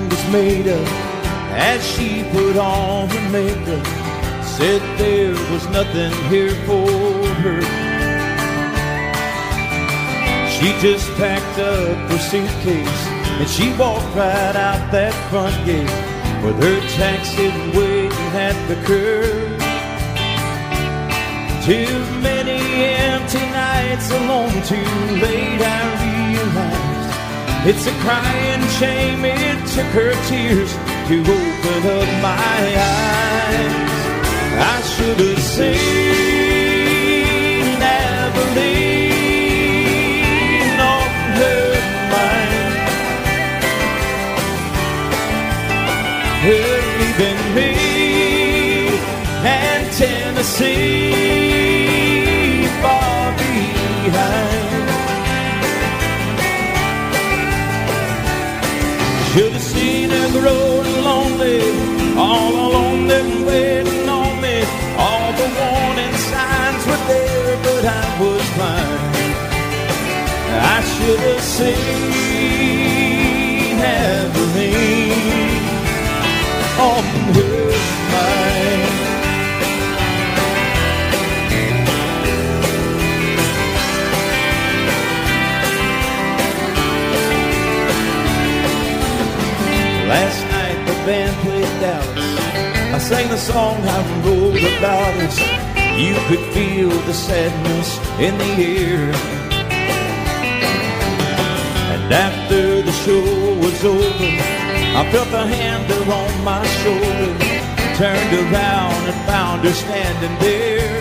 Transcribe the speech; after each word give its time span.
mind 0.00 0.10
was 0.10 0.32
made 0.32 0.68
up 0.68 0.88
as 1.52 1.86
she 1.86 2.22
put 2.30 2.56
on 2.56 3.08
her 3.08 3.30
makeup. 3.30 3.86
Said 4.44 4.80
there 4.98 5.32
was 5.52 5.66
nothing 5.68 6.12
here 6.28 6.54
for 6.66 7.26
her. 7.42 7.60
She 10.50 10.68
just 10.80 11.08
packed 11.16 11.58
up 11.58 11.96
her 12.10 12.18
suitcase 12.18 13.06
and 13.40 13.48
she 13.48 13.72
walked 13.78 14.14
right 14.14 14.56
out 14.56 14.90
that 14.92 15.14
front 15.30 15.54
gate 15.64 15.88
with 16.44 16.62
her 16.62 16.80
taxi 16.98 17.48
waiting 17.76 18.30
at 18.36 18.56
the 18.68 18.76
curb. 18.86 19.60
Too 21.64 21.98
many 22.20 22.60
empty 22.84 23.38
nights 23.38 24.10
alone, 24.10 24.62
too 24.64 24.76
late 25.20 25.60
I 25.60 25.99
it's 27.66 27.86
a 27.86 27.92
crying 28.00 28.66
shame 28.78 29.24
it 29.24 29.66
took 29.68 29.86
her 29.92 30.12
tears 30.28 30.72
to 31.08 31.20
open 31.20 31.86
up 31.98 32.08
my 32.22 32.74
eyes. 32.76 34.00
I 34.56 34.80
should 34.92 35.20
have 35.20 35.42
seen 35.42 35.76
Abilene 37.82 38.80
on 40.80 41.10
her 41.40 41.74
mind. 42.14 42.80
Her 46.44 46.64
leaving 46.98 47.42
me 47.54 47.72
and 49.44 49.82
Tennessee 49.92 51.49
Should 59.40 59.54
have 59.54 59.62
seen 59.62 60.10
her 60.10 60.28
growing 60.38 61.02
lonely, 61.02 61.62
all 62.14 62.52
alone 62.52 63.10
and 63.10 63.46
waiting 63.46 64.06
on 64.06 64.38
me. 64.42 64.62
All 64.98 65.32
the 65.32 65.48
warning 65.58 66.14
signs 66.28 66.84
were 66.84 67.04
there, 67.08 67.56
but 67.62 67.84
I 67.86 68.20
was 68.20 68.46
blind. 68.54 69.16
I 70.76 70.82
should 70.92 71.20
have 71.20 71.40
seen 71.40 71.70
Abilene 73.80 75.14
on 76.78 77.02
her 77.32 77.72
mind. 78.12 78.49
Dallas. 91.80 92.40
I 92.92 92.98
sang 92.98 93.28
the 93.30 93.38
song 93.38 93.80
I 93.82 93.98
wrote 94.20 94.62
about 94.76 95.14
us. 95.24 95.38
You 95.96 96.14
could 96.28 96.44
feel 96.52 96.90
the 97.08 97.14
sadness 97.14 97.96
in 98.20 98.36
the 98.36 98.52
air. 98.76 99.08
And 101.92 102.12
after 102.12 102.82
the 102.82 102.92
show 102.92 103.24
was 103.64 103.82
over, 103.82 104.30
I 104.98 105.08
felt 105.10 105.32
a 105.32 105.46
hand 105.46 105.90
on 106.20 106.44
my 106.44 106.62
shoulder. 106.82 107.32
Turned 107.96 108.32
around 108.44 109.00
and 109.08 109.18
found 109.24 109.64
her 109.64 109.72
standing 109.72 110.36
there. 110.38 111.00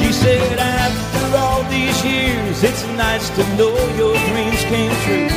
She 0.00 0.10
said, 0.12 0.58
after 0.58 1.36
all 1.36 1.62
these 1.64 2.02
years, 2.02 2.64
it's 2.64 2.84
nice 2.96 3.28
to 3.36 3.42
know 3.58 3.76
your 4.00 4.16
dreams 4.28 4.62
came 4.72 4.94
true. 5.04 5.28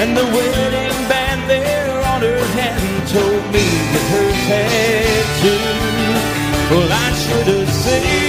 And 0.00 0.16
the 0.16 0.24
wedding 0.24 1.08
band 1.08 1.50
there 1.50 1.95
her 2.22 2.44
hand 2.56 3.08
told 3.08 3.44
me 3.52 3.66
that 3.92 4.04
hers 4.12 4.42
had 4.52 5.26
too. 5.42 6.74
Well, 6.74 6.90
I 6.92 7.12
should 7.12 7.46
have 7.54 7.72
seen 7.72 8.25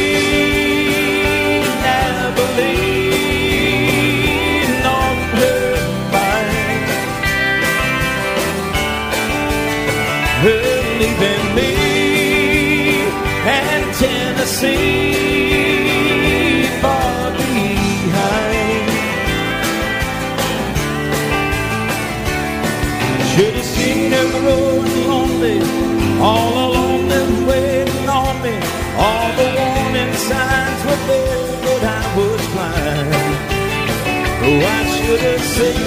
Have 35.08 35.42
seen 35.42 35.78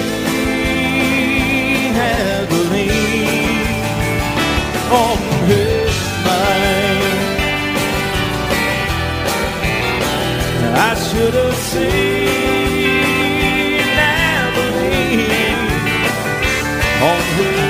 Abilene 1.95 2.81
on 4.91 5.19
her 5.47 5.85
mind. 6.25 7.21
I 10.75 10.95
should 10.95 11.35
have 11.35 11.55
seen 11.55 12.29
Abilene 14.09 15.69
on 17.03 17.21
her 17.37 17.70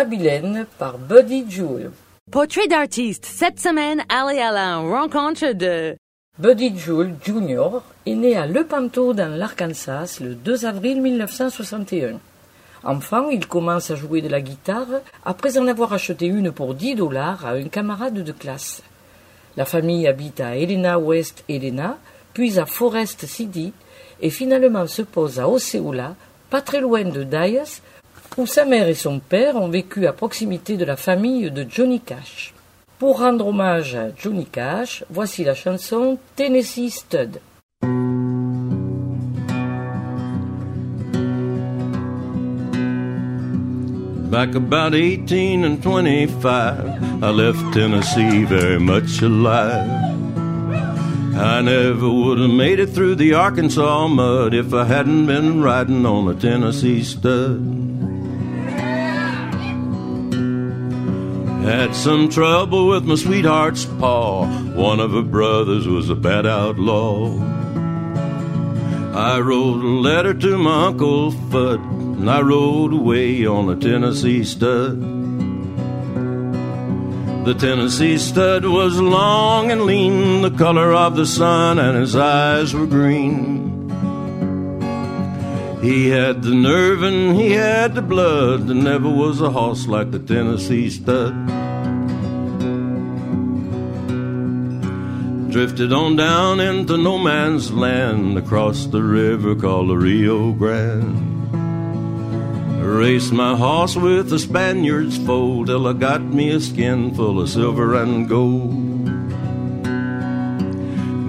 Abilène 0.00 0.64
par 0.78 0.96
Buddy 0.96 1.44
Jewel. 1.46 1.90
Portrait 2.32 2.66
d'artiste. 2.68 3.26
Cette 3.26 3.60
semaine, 3.60 4.02
allez 4.08 4.38
à 4.38 4.50
la 4.50 4.78
rencontre 4.78 5.52
de... 5.52 5.94
Buddy 6.38 6.72
Jewel 6.74 7.16
Jr. 7.22 7.82
est 8.06 8.14
né 8.14 8.34
à 8.34 8.46
Lepanto 8.46 9.12
dans 9.12 9.36
l'Arkansas 9.36 10.16
le 10.22 10.34
2 10.34 10.64
avril 10.64 11.02
1961. 11.02 12.18
Enfant, 12.82 13.28
il 13.28 13.46
commence 13.46 13.90
à 13.90 13.94
jouer 13.94 14.22
de 14.22 14.30
la 14.30 14.40
guitare 14.40 15.02
après 15.22 15.58
en 15.58 15.66
avoir 15.66 15.92
acheté 15.92 16.24
une 16.24 16.50
pour 16.50 16.72
10 16.72 16.94
dollars 16.94 17.44
à 17.44 17.50
un 17.50 17.68
camarade 17.68 18.24
de 18.24 18.32
classe. 18.32 18.82
La 19.58 19.66
famille 19.66 20.08
habite 20.08 20.40
à 20.40 20.56
Helena 20.56 20.98
West 20.98 21.44
Helena, 21.46 21.98
puis 22.32 22.58
à 22.58 22.64
Forest 22.64 23.26
City 23.26 23.74
et 24.22 24.30
finalement 24.30 24.86
se 24.86 25.02
pose 25.02 25.38
à 25.38 25.46
Osceola, 25.46 26.14
pas 26.48 26.62
très 26.62 26.80
loin 26.80 27.04
de 27.04 27.22
Dyess, 27.22 27.82
où 28.36 28.46
sa 28.46 28.64
mère 28.64 28.88
et 28.88 28.94
son 28.94 29.18
père 29.18 29.56
ont 29.56 29.68
vécu 29.68 30.06
à 30.06 30.12
proximité 30.12 30.76
de 30.76 30.84
la 30.84 30.96
famille 30.96 31.50
de 31.50 31.66
Johnny 31.68 32.00
Cash. 32.00 32.54
Pour 32.98 33.20
rendre 33.20 33.46
hommage 33.46 33.94
à 33.94 34.08
Johnny 34.16 34.44
Cash, 34.44 35.04
voici 35.10 35.42
la 35.44 35.54
chanson 35.54 36.18
Tennessee 36.36 36.90
Stud. 36.90 37.40
Back 44.30 44.54
about 44.54 44.94
18 44.94 45.64
and 45.64 45.82
25, 45.82 47.22
I 47.22 47.30
left 47.30 47.74
Tennessee 47.74 48.44
very 48.44 48.78
much 48.78 49.22
alive. 49.22 49.90
I 51.34 51.62
never 51.62 52.08
would 52.08 52.38
have 52.38 52.50
made 52.50 52.78
it 52.78 52.90
through 52.90 53.16
the 53.16 53.34
Arkansas 53.34 54.06
mud 54.06 54.54
if 54.54 54.72
I 54.72 54.84
hadn't 54.84 55.26
been 55.26 55.62
riding 55.62 56.06
on 56.06 56.28
a 56.28 56.34
Tennessee 56.34 57.02
stud. 57.02 57.89
Had 61.62 61.94
some 61.94 62.28
trouble 62.28 62.88
with 62.88 63.04
my 63.04 63.16
sweetheart's 63.16 63.84
paw. 63.84 64.46
One 64.74 64.98
of 64.98 65.12
her 65.12 65.22
brothers 65.22 65.86
was 65.86 66.08
a 66.08 66.14
bad 66.14 66.46
outlaw. 66.46 67.38
I 69.14 69.40
wrote 69.40 69.82
a 69.82 69.88
letter 70.00 70.32
to 70.32 70.56
my 70.56 70.86
Uncle 70.86 71.32
Fudd, 71.32 71.80
and 72.18 72.30
I 72.30 72.40
rode 72.40 72.94
away 72.94 73.44
on 73.44 73.68
a 73.68 73.76
Tennessee 73.76 74.42
stud. 74.44 75.00
The 77.44 77.54
Tennessee 77.54 78.18
stud 78.18 78.64
was 78.64 79.00
long 79.00 79.70
and 79.70 79.82
lean, 79.82 80.42
the 80.42 80.50
color 80.50 80.92
of 80.92 81.16
the 81.16 81.26
sun, 81.26 81.78
and 81.78 81.98
his 81.98 82.14
eyes 82.16 82.72
were 82.72 82.86
green. 82.86 83.79
He 85.82 86.10
had 86.10 86.42
the 86.42 86.54
nerve 86.54 87.02
and 87.02 87.34
he 87.36 87.52
had 87.52 87.94
the 87.94 88.02
blood. 88.02 88.66
There 88.66 88.74
never 88.74 89.08
was 89.08 89.40
a 89.40 89.50
horse 89.50 89.86
like 89.86 90.10
the 90.10 90.18
Tennessee 90.18 90.90
stud. 90.90 91.34
Drifted 95.50 95.90
on 95.92 96.16
down 96.16 96.60
into 96.60 96.98
no 96.98 97.16
man's 97.16 97.72
land 97.72 98.36
across 98.36 98.84
the 98.86 99.02
river 99.02 99.54
called 99.54 99.88
the 99.88 99.96
Rio 99.96 100.52
Grande. 100.52 101.28
Raced 102.84 103.32
my 103.32 103.56
horse 103.56 103.96
with 103.96 104.28
the 104.28 104.38
Spaniard's 104.38 105.16
foal 105.16 105.64
till 105.64 105.88
I 105.88 105.94
got 105.94 106.22
me 106.22 106.50
a 106.50 106.60
skin 106.60 107.14
full 107.14 107.40
of 107.40 107.48
silver 107.48 107.94
and 107.94 108.28
gold. 108.28 108.89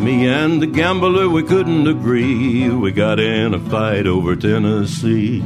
Me 0.01 0.27
and 0.27 0.59
the 0.59 0.65
gambler, 0.65 1.30
we 1.30 1.44
couldn't 1.44 1.88
agree. 1.88 2.68
We 2.69 2.92
got 2.92 3.19
in 3.19 3.53
a 3.53 3.59
fight 3.59 4.07
over 4.07 4.36
Tennessee. 4.36 5.44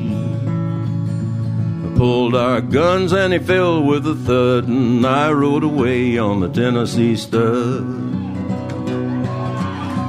I 1.85 1.93
pulled 1.97 2.35
our 2.35 2.61
guns 2.61 3.11
and 3.11 3.33
he 3.33 3.39
fell 3.39 3.83
with 3.83 4.07
a 4.07 4.15
thud, 4.15 4.69
and 4.69 5.05
I 5.05 5.29
rode 5.33 5.65
away 5.65 6.17
on 6.17 6.39
the 6.39 6.47
Tennessee 6.47 7.17
stud. 7.17 7.83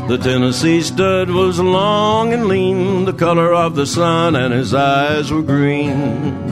The 0.09 0.19
Tennessee 0.19 0.81
stud 0.81 1.29
was 1.29 1.59
long 1.59 2.33
and 2.33 2.47
lean, 2.47 3.05
the 3.05 3.13
color 3.13 3.53
of 3.53 3.75
the 3.75 3.87
sun, 3.87 4.37
and 4.37 4.55
his 4.55 4.73
eyes 4.73 5.33
were 5.33 5.43
green. 5.43 6.47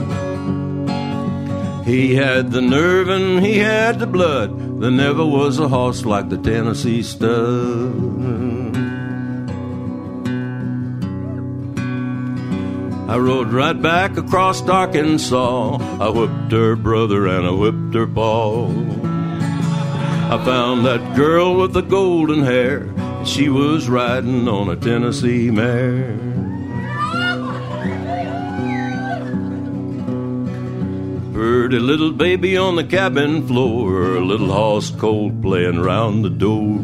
He 1.85 2.15
had 2.15 2.51
the 2.51 2.61
nerve 2.61 3.07
and 3.07 3.45
he 3.45 3.59
had 3.59 3.99
the 3.99 4.07
blood. 4.07 4.64
There 4.77 4.91
never 4.91 5.25
was 5.25 5.57
a 5.57 5.69
horse 5.69 6.03
like 6.03 6.29
the 6.29 6.37
Tennessee 6.37 7.01
stud. 7.01 8.35
I 13.07 13.17
rode 13.17 13.53
right 13.53 13.81
back 13.81 14.17
across 14.17 14.61
Arkansas. 14.67 15.77
I 16.01 16.09
whipped 16.09 16.51
her 16.51 16.75
brother 16.75 17.27
and 17.27 17.45
I 17.47 17.51
whipped 17.51 17.93
her 17.93 18.05
paw. 18.05 18.67
I 18.67 20.43
found 20.43 20.85
that 20.85 21.15
girl 21.15 21.55
with 21.55 21.71
the 21.71 21.81
golden 21.81 22.43
hair. 22.43 22.91
She 23.25 23.47
was 23.47 23.87
riding 23.87 24.47
on 24.49 24.69
a 24.69 24.75
Tennessee 24.75 25.51
mare. 25.51 26.34
Heard 31.35 31.73
a 31.73 31.81
little 31.81 32.13
baby 32.13 32.55
on 32.55 32.77
the 32.77 32.83
cabin 32.85 33.45
floor, 33.45 34.15
a 34.15 34.23
little 34.23 34.53
hoss 34.53 34.89
cold 34.89 35.41
playing 35.41 35.81
round 35.81 36.23
the 36.23 36.29
door. 36.29 36.79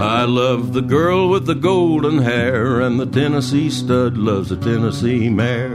I 0.00 0.22
love 0.22 0.74
the 0.74 0.80
girl 0.80 1.28
with 1.28 1.46
the 1.46 1.56
golden 1.56 2.18
hair, 2.18 2.80
and 2.80 3.00
the 3.00 3.06
Tennessee 3.06 3.68
stud 3.68 4.16
loves 4.16 4.50
the 4.50 4.56
Tennessee 4.56 5.28
mare. 5.28 5.74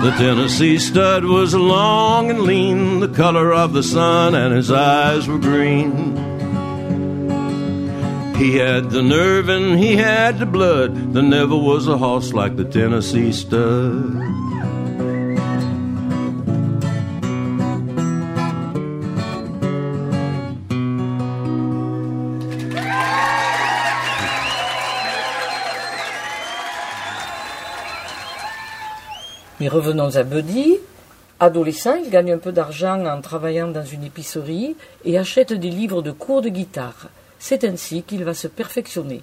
The 0.00 0.14
Tennessee 0.18 0.76
stud 0.76 1.24
was 1.24 1.54
long 1.54 2.28
and 2.28 2.42
lean, 2.42 3.00
the 3.00 3.08
color 3.08 3.54
of 3.54 3.72
the 3.72 3.82
sun, 3.82 4.34
and 4.34 4.54
his 4.54 4.70
eyes 4.70 5.26
were 5.26 5.38
green. 5.38 6.14
He 8.36 8.56
had 8.56 8.90
the 8.90 9.02
nerve 9.02 9.48
and 9.48 9.78
he 9.78 9.96
had 9.96 10.38
the 10.38 10.46
blood. 10.46 11.14
There 11.14 11.22
never 11.22 11.56
was 11.56 11.88
a 11.88 11.96
horse 11.96 12.34
like 12.34 12.56
the 12.56 12.66
Tennessee 12.66 13.32
stud. 13.32 14.47
Revenons 29.68 30.16
à 30.16 30.22
Buddy. 30.22 30.78
Adolescent, 31.40 31.96
il 31.96 32.10
gagne 32.10 32.32
un 32.32 32.38
peu 32.38 32.52
d'argent 32.52 33.04
en 33.04 33.20
travaillant 33.20 33.68
dans 33.68 33.84
une 33.84 34.02
épicerie 34.02 34.76
et 35.04 35.18
achète 35.18 35.52
des 35.52 35.70
livres 35.70 36.02
de 36.02 36.10
cours 36.10 36.42
de 36.42 36.48
guitare. 36.48 37.08
C'est 37.38 37.64
ainsi 37.64 38.02
qu'il 38.02 38.24
va 38.24 38.34
se 38.34 38.48
perfectionner. 38.48 39.22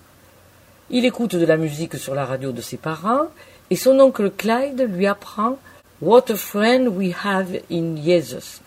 Il 0.90 1.04
écoute 1.04 1.36
de 1.36 1.46
la 1.46 1.58
musique 1.58 1.98
sur 1.98 2.14
la 2.14 2.26
radio 2.26 2.52
de 2.52 2.62
ses 2.62 2.78
parents 2.78 3.28
et 3.72 3.76
son 3.76 4.00
oncle 4.00 4.30
Clyde 4.30 4.88
lui 4.88 5.08
apprend 5.08 5.58
What 6.02 6.32
a 6.32 6.36
friend 6.36 6.90
we 6.90 7.14
have 7.24 7.60
in 7.72 7.96
Jesus, 7.96 8.62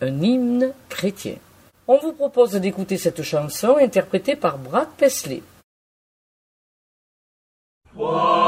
un 0.00 0.20
hymne 0.20 0.72
chrétien. 0.88 1.36
On 1.88 1.98
vous 1.98 2.12
propose 2.12 2.52
d'écouter 2.52 2.98
cette 2.98 3.22
chanson 3.22 3.76
interprétée 3.80 4.36
par 4.36 4.58
Brad 4.58 4.88
Paisley. 4.98 5.42
À 7.98 8.41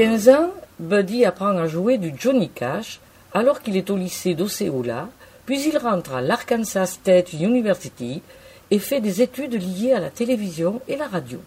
15 0.00 0.30
ans, 0.30 0.50
Buddy 0.78 1.26
apprend 1.26 1.58
à 1.58 1.66
jouer 1.66 1.98
du 1.98 2.14
Johnny 2.18 2.48
Cash 2.48 3.00
alors 3.34 3.60
qu'il 3.60 3.76
est 3.76 3.90
au 3.90 3.98
lycée 3.98 4.32
d'Osceola, 4.32 5.10
puis 5.44 5.62
il 5.68 5.76
rentre 5.76 6.14
à 6.14 6.22
l'Arkansas 6.22 6.86
State 6.86 7.34
University 7.34 8.22
et 8.70 8.78
fait 8.78 9.02
des 9.02 9.20
études 9.20 9.62
liées 9.62 9.92
à 9.92 10.00
la 10.00 10.08
télévision 10.08 10.80
et 10.88 10.96
la 10.96 11.06
radio. 11.06 11.38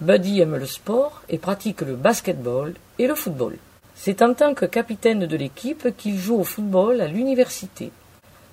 Buddy 0.00 0.40
aime 0.40 0.56
le 0.56 0.64
sport 0.64 1.20
et 1.28 1.36
pratique 1.36 1.82
le 1.82 1.94
basketball 1.94 2.72
et 2.98 3.06
le 3.06 3.14
football. 3.14 3.58
C'est 3.94 4.22
en 4.22 4.32
tant 4.32 4.54
que 4.54 4.64
capitaine 4.64 5.26
de 5.26 5.36
l'équipe 5.36 5.94
qu'il 5.98 6.16
joue 6.16 6.40
au 6.40 6.44
football 6.44 7.02
à 7.02 7.06
l'université. 7.06 7.92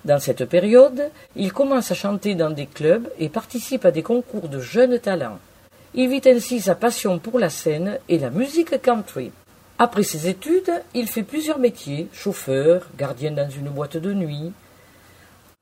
Dans 0.04 0.20
cette 0.20 0.44
période, 0.44 1.10
il 1.36 1.54
commence 1.54 1.90
à 1.90 1.94
chanter 1.94 2.34
dans 2.34 2.50
des 2.50 2.66
clubs 2.66 3.08
et 3.18 3.30
participe 3.30 3.86
à 3.86 3.92
des 3.92 4.02
concours 4.02 4.50
de 4.50 4.60
jeunes 4.60 4.98
talents. 4.98 5.38
Il 5.94 6.08
vit 6.08 6.22
ainsi 6.26 6.60
sa 6.60 6.74
passion 6.74 7.18
pour 7.18 7.38
la 7.38 7.50
scène 7.50 7.98
et 8.08 8.18
la 8.18 8.30
musique 8.30 8.80
country. 8.82 9.32
Après 9.78 10.02
ses 10.02 10.28
études, 10.28 10.72
il 10.94 11.06
fait 11.06 11.22
plusieurs 11.22 11.58
métiers, 11.58 12.08
chauffeur, 12.12 12.88
gardien 12.98 13.30
dans 13.30 13.48
une 13.48 13.70
boîte 13.70 13.96
de 13.96 14.12
nuit. 14.12 14.52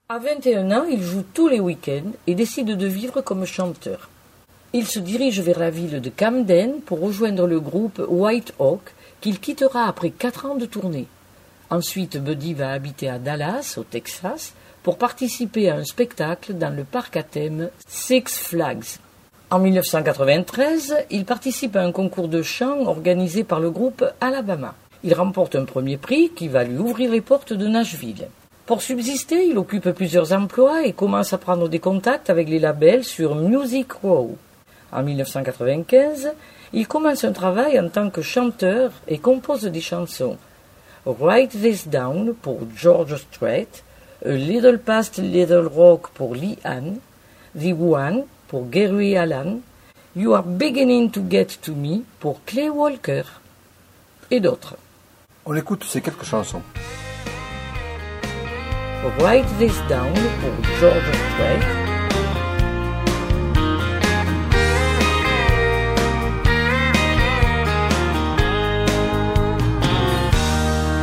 À 0.08 0.18
21 0.18 0.70
ans, 0.72 0.84
il 0.90 1.02
joue 1.02 1.24
tous 1.34 1.48
les 1.48 1.60
week-ends 1.60 2.12
et 2.26 2.34
décide 2.34 2.76
de 2.76 2.86
vivre 2.86 3.20
comme 3.20 3.44
chanteur. 3.44 4.08
Il 4.72 4.86
se 4.86 4.98
dirige 4.98 5.40
vers 5.40 5.58
la 5.58 5.70
ville 5.70 6.00
de 6.00 6.10
Camden 6.10 6.80
pour 6.80 7.00
rejoindre 7.00 7.46
le 7.46 7.60
groupe 7.60 8.02
White 8.08 8.52
Hawk 8.58 8.94
qu'il 9.20 9.38
quittera 9.38 9.86
après 9.86 10.10
quatre 10.10 10.46
ans 10.46 10.56
de 10.56 10.66
tournée. 10.66 11.06
Ensuite, 11.70 12.18
Buddy 12.18 12.54
va 12.54 12.72
habiter 12.72 13.08
à 13.08 13.18
Dallas, 13.18 13.74
au 13.78 13.84
Texas, 13.84 14.54
pour 14.82 14.98
participer 14.98 15.68
à 15.68 15.76
un 15.76 15.84
spectacle 15.84 16.54
dans 16.54 16.74
le 16.74 16.84
parc 16.84 17.16
à 17.16 17.22
thème 17.22 17.70
Six 17.88 18.38
Flags. 18.38 18.98
En 19.48 19.60
1993, 19.60 21.06
il 21.12 21.24
participe 21.24 21.76
à 21.76 21.82
un 21.82 21.92
concours 21.92 22.26
de 22.26 22.42
chant 22.42 22.84
organisé 22.86 23.44
par 23.44 23.60
le 23.60 23.70
groupe 23.70 24.04
Alabama. 24.20 24.74
Il 25.04 25.14
remporte 25.14 25.54
un 25.54 25.64
premier 25.64 25.98
prix 25.98 26.30
qui 26.34 26.48
va 26.48 26.64
lui 26.64 26.78
ouvrir 26.78 27.12
les 27.12 27.20
portes 27.20 27.52
de 27.52 27.68
Nashville. 27.68 28.26
Pour 28.66 28.82
subsister, 28.82 29.46
il 29.46 29.56
occupe 29.56 29.88
plusieurs 29.90 30.32
emplois 30.32 30.84
et 30.84 30.92
commence 30.92 31.32
à 31.32 31.38
prendre 31.38 31.68
des 31.68 31.78
contacts 31.78 32.28
avec 32.28 32.48
les 32.48 32.58
labels 32.58 33.04
sur 33.04 33.36
Music 33.36 33.92
Row. 33.92 34.36
En 34.90 35.04
1995, 35.04 36.32
il 36.72 36.88
commence 36.88 37.22
un 37.22 37.32
travail 37.32 37.78
en 37.78 37.88
tant 37.88 38.10
que 38.10 38.22
chanteur 38.22 38.90
et 39.06 39.18
compose 39.18 39.62
des 39.62 39.80
chansons. 39.80 40.38
Write 41.04 41.50
This 41.50 41.86
Down 41.86 42.34
pour 42.34 42.58
George 42.74 43.14
Strait, 43.14 43.68
A 44.24 44.32
Little 44.32 44.80
Past 44.80 45.18
Little 45.18 45.68
Rock 45.72 46.08
pour 46.14 46.34
Lee 46.34 46.58
Ann, 46.64 46.96
The 47.56 47.72
One 47.80 48.24
pour 48.48 48.68
Gary 48.70 49.16
Allan, 49.16 49.60
You 50.14 50.34
Are 50.34 50.42
Beginning 50.42 51.10
to 51.10 51.22
Get 51.28 51.58
to 51.62 51.74
Me 51.74 52.04
pour 52.20 52.44
Clay 52.44 52.70
Walker 52.70 53.24
et 54.30 54.40
d'autres. 54.40 54.76
On 55.44 55.54
écoute 55.54 55.84
ces 55.84 56.00
quelques 56.00 56.24
chansons. 56.24 56.62
Write 59.20 59.46
This 59.58 59.78
Down 59.88 60.12
pour 60.12 60.52
George 60.80 61.04
Strait, 61.30 61.60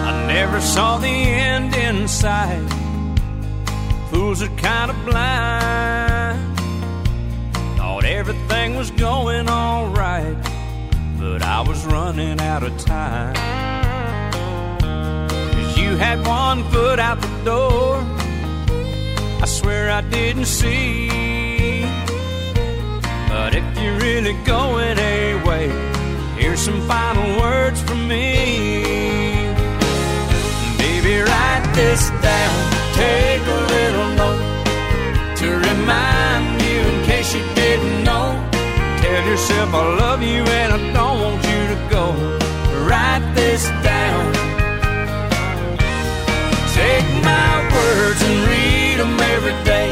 I 0.06 0.26
never 0.28 0.60
saw 0.60 0.98
the 0.98 1.08
end 1.08 1.74
in 1.76 2.08
sight. 2.08 2.62
Fools 4.12 4.42
are 4.44 4.50
kind 4.58 4.92
of 4.92 5.06
blind. 5.06 6.53
Thought 8.04 8.12
everything 8.12 8.76
was 8.76 8.92
going 8.92 9.48
all 9.48 9.88
right, 9.88 10.36
but 11.18 11.42
I 11.42 11.62
was 11.62 11.86
running 11.86 12.38
out 12.42 12.62
of 12.62 12.78
time. 12.78 13.34
Cause 14.82 15.78
you 15.78 15.96
had 15.96 16.28
one 16.28 16.66
foot 16.66 17.00
out 17.00 17.22
the 17.22 17.44
door. 17.46 18.04
I 19.42 19.46
swear 19.46 19.90
I 19.90 20.02
didn't 20.02 20.48
see. 20.48 21.84
But 23.30 23.56
if 23.56 23.64
you're 23.82 23.98
really 24.00 24.34
going 24.44 24.98
away, 25.00 25.70
here's 26.38 26.60
some 26.60 26.82
final 26.86 27.40
words 27.40 27.82
from 27.84 28.06
me. 28.06 28.84
Baby, 30.78 31.22
write 31.22 31.72
this 31.74 32.10
down. 32.10 32.56
Take 32.96 33.42
a 33.48 33.60
little 33.72 34.10
note 34.18 34.43
Tell 39.24 39.32
yourself 39.32 39.74
I 39.74 39.96
love 39.96 40.22
you 40.22 40.44
and 40.44 40.74
I 40.74 40.80
don't 40.92 41.22
want 41.22 41.42
you 41.46 41.62
to 41.74 41.80
go. 41.90 42.06
Write 42.86 43.24
this 43.34 43.64
down. 43.82 44.34
Take 46.76 47.08
my 47.24 47.54
words 47.74 48.22
and 48.22 48.38
read 48.52 48.96
them 49.00 49.18
every 49.34 49.56
day. 49.64 49.90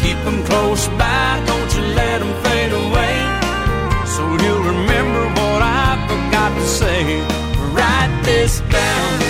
Keep 0.00 0.18
them 0.22 0.44
close 0.44 0.86
by, 0.90 1.42
don't 1.44 1.74
you 1.74 1.82
let 1.96 2.20
them 2.20 2.32
fade 2.44 2.72
away. 2.84 3.16
So 4.06 4.22
you'll 4.42 4.62
remember 4.62 5.24
what 5.40 5.60
I 5.60 5.98
forgot 6.06 6.54
to 6.54 6.66
say. 6.68 7.20
Write 7.74 8.14
this 8.22 8.60
down. 8.70 9.21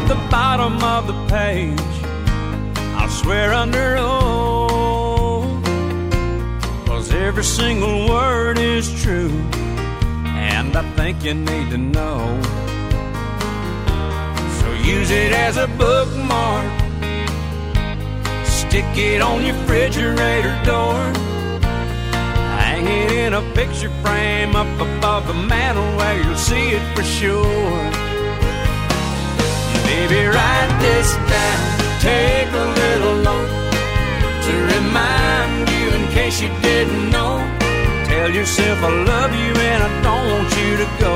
At 0.00 0.08
the 0.08 0.30
bottom 0.30 0.82
of 0.82 1.06
the 1.06 1.18
page. 1.26 1.78
I'll 2.96 3.08
swear 3.08 3.52
under 3.52 3.96
oath. 3.98 5.64
Cause 6.86 7.12
every 7.12 7.44
single 7.44 8.08
word 8.08 8.58
is 8.58 8.86
true. 9.02 9.32
And 10.24 10.76
I 10.76 10.82
think 10.96 11.22
you 11.24 11.34
need 11.34 11.70
to 11.70 11.78
know. 11.78 12.40
So 14.60 14.72
use 14.72 15.10
it 15.10 15.32
as 15.32 15.56
a 15.56 15.66
bookmark. 15.66 16.70
Stick 18.44 18.96
it 18.96 19.20
on 19.20 19.44
your 19.44 19.56
refrigerator 19.56 20.56
door. 20.64 21.00
Hang 22.62 22.86
it 22.86 23.12
in 23.12 23.34
a 23.34 23.42
picture 23.54 23.90
frame 24.02 24.54
up 24.56 24.72
above 24.80 25.26
the 25.26 25.34
mantel 25.34 25.84
where 25.96 26.22
you'll 26.22 26.36
see 26.36 26.70
it 26.70 26.96
for 26.96 27.02
sure. 27.02 28.09
Baby, 29.90 30.22
write 30.24 30.72
this 30.86 31.08
down. 31.34 31.62
Take 31.98 32.50
a 32.64 32.66
little 32.82 33.16
note 33.28 33.50
to 34.46 34.54
remind 34.74 35.68
you 35.68 35.86
in 35.98 36.02
case 36.14 36.40
you 36.40 36.48
didn't 36.62 37.10
know. 37.10 37.34
Tell 38.06 38.30
yourself 38.30 38.78
I 38.84 38.92
love 39.12 39.32
you 39.34 39.52
and 39.68 39.82
I 39.82 39.90
don't 40.06 40.26
want 40.32 40.50
you 40.60 40.70
to 40.82 40.88
go. 41.04 41.14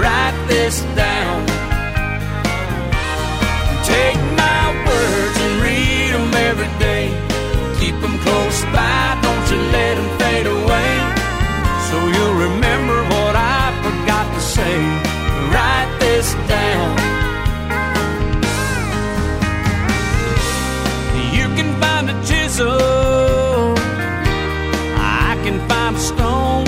Write 0.00 0.38
this 0.46 0.82
down. 0.94 1.40
Take 3.94 4.20
my 4.44 4.62
words 4.88 5.36
and 5.46 5.54
read 5.66 6.10
them 6.12 6.34
every 6.50 6.72
day. 6.78 7.04
Keep 7.80 7.96
them 8.04 8.16
close 8.26 8.60
by, 8.76 9.18
don't 9.24 9.46
you 9.52 9.60
let 9.72 9.94
them 9.96 10.10
fade 10.20 10.48
away. 10.58 10.92
So 11.88 11.96
you'll 12.14 12.38
remember 12.48 12.98
what 13.14 13.34
I 13.36 13.72
forgot 13.86 14.26
to 14.36 14.40
say. 14.54 14.76
Write 15.48 15.90
this 15.98 16.34
down. 16.46 17.25
Chisel. 22.56 23.74
I 24.96 25.38
can 25.44 25.58
find 25.68 25.96
a 25.96 25.98
stone. 25.98 26.66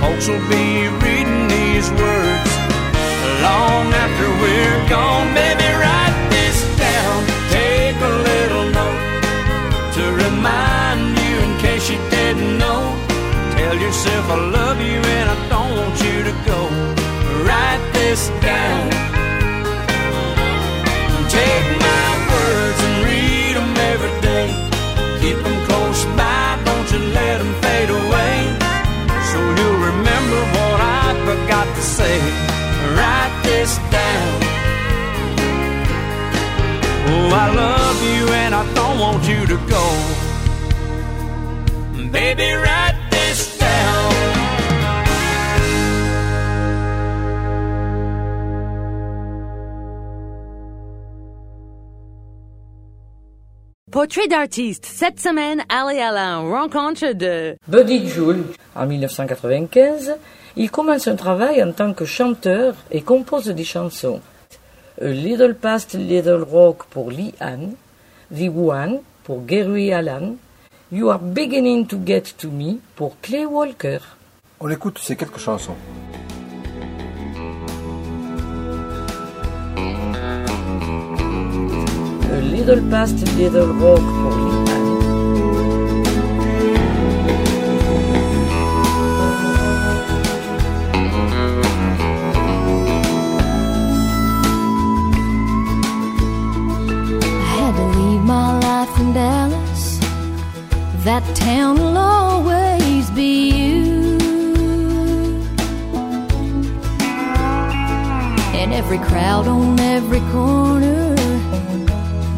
Folks 0.00 0.28
will 0.28 0.46
be 0.48 0.88
reading 1.04 1.48
these 1.48 1.90
words 1.90 2.50
long 3.42 3.86
after 4.04 4.28
we're 4.42 4.88
gone. 4.88 5.34
Baby, 5.34 5.68
write 5.82 6.16
this 6.30 6.58
down. 6.78 7.18
Take 7.50 7.98
a 8.10 8.14
little 8.30 8.66
note 8.80 9.02
to 9.96 10.02
remind 10.24 11.18
you 11.18 11.36
in 11.46 11.58
case 11.58 11.90
you 11.90 11.98
didn't 12.10 12.58
know. 12.58 12.82
Tell 13.56 13.76
yourself 13.76 14.30
I 14.30 14.38
love 14.58 14.80
you 14.80 15.00
and 15.18 15.26
I 15.30 15.48
don't 15.48 15.72
want 15.76 15.96
you 16.06 16.22
to 16.28 16.34
go. 16.46 16.60
Write 17.44 17.82
this 17.92 18.28
down. 18.42 19.19
Keep 25.20 25.36
them 25.44 25.66
close 25.66 26.04
by, 26.16 26.58
don't 26.64 26.90
you 26.92 26.98
let 27.12 27.38
them 27.38 27.52
fade 27.62 27.90
away. 27.90 28.36
So 29.30 29.38
you'll 29.56 29.80
remember 29.90 30.40
what 30.56 30.80
I 30.80 31.12
forgot 31.28 31.66
to 31.76 31.82
say. 31.82 32.16
Write 32.96 33.34
this 33.44 33.76
down. 33.96 34.32
Oh, 37.12 37.28
I 37.44 37.46
love 37.54 37.98
you 38.02 38.24
and 38.42 38.54
I 38.54 38.64
don't 38.74 38.98
want 38.98 39.28
you 39.28 39.44
to 39.46 39.58
go. 39.68 39.84
Baby, 42.10 42.52
write 42.52 42.99
Portrait 54.00 54.28
d'artiste. 54.28 54.86
Cette 54.86 55.20
semaine, 55.20 55.62
Ali 55.68 56.00
Alain 56.00 56.38
rencontre 56.38 57.12
de 57.12 57.54
Buddy 57.68 58.08
Jewell, 58.08 58.44
en 58.74 58.86
1995, 58.86 60.16
il 60.56 60.70
commence 60.70 61.06
un 61.06 61.16
travail 61.16 61.62
en 61.62 61.70
tant 61.72 61.92
que 61.92 62.06
chanteur 62.06 62.76
et 62.90 63.02
compose 63.02 63.48
des 63.48 63.62
chansons. 63.62 64.22
A 65.02 65.08
Little 65.08 65.54
Past 65.54 65.92
Little 65.92 66.46
Rock 66.50 66.86
pour 66.88 67.10
Lee 67.10 67.34
Ann, 67.40 67.74
The 68.34 68.48
One 68.48 69.00
pour 69.22 69.44
Gary 69.44 69.92
Allan, 69.92 70.36
You 70.90 71.10
Are 71.10 71.20
Beginning 71.20 71.86
to 71.86 71.98
Get 72.02 72.22
to 72.38 72.48
Me 72.48 72.78
pour 72.96 73.20
Clay 73.20 73.44
Walker. 73.44 73.98
On 74.60 74.70
écoute 74.70 74.98
ces 74.98 75.14
quelques 75.14 75.40
chansons. 75.40 75.76
Little 82.50 82.82
Past 82.90 83.16
Little 83.36 83.68
Rock 83.74 84.00
pour 84.00 84.32
Lee 84.32 84.70
Ann. 84.74 84.86
I 97.40 97.44
had 97.54 97.74
to 97.76 97.86
leave 97.98 98.22
my 98.22 98.58
life 98.58 99.00
in 99.00 99.12
Dallas. 99.12 99.98
That 101.04 101.22
town 101.36 101.78
will 101.78 101.96
always 101.96 103.10
be 103.10 103.50
you. 103.50 104.18
And 108.60 108.72
every 108.74 108.98
crowd 108.98 109.46
on 109.46 109.78
every 109.80 110.20
corner, 110.32 111.09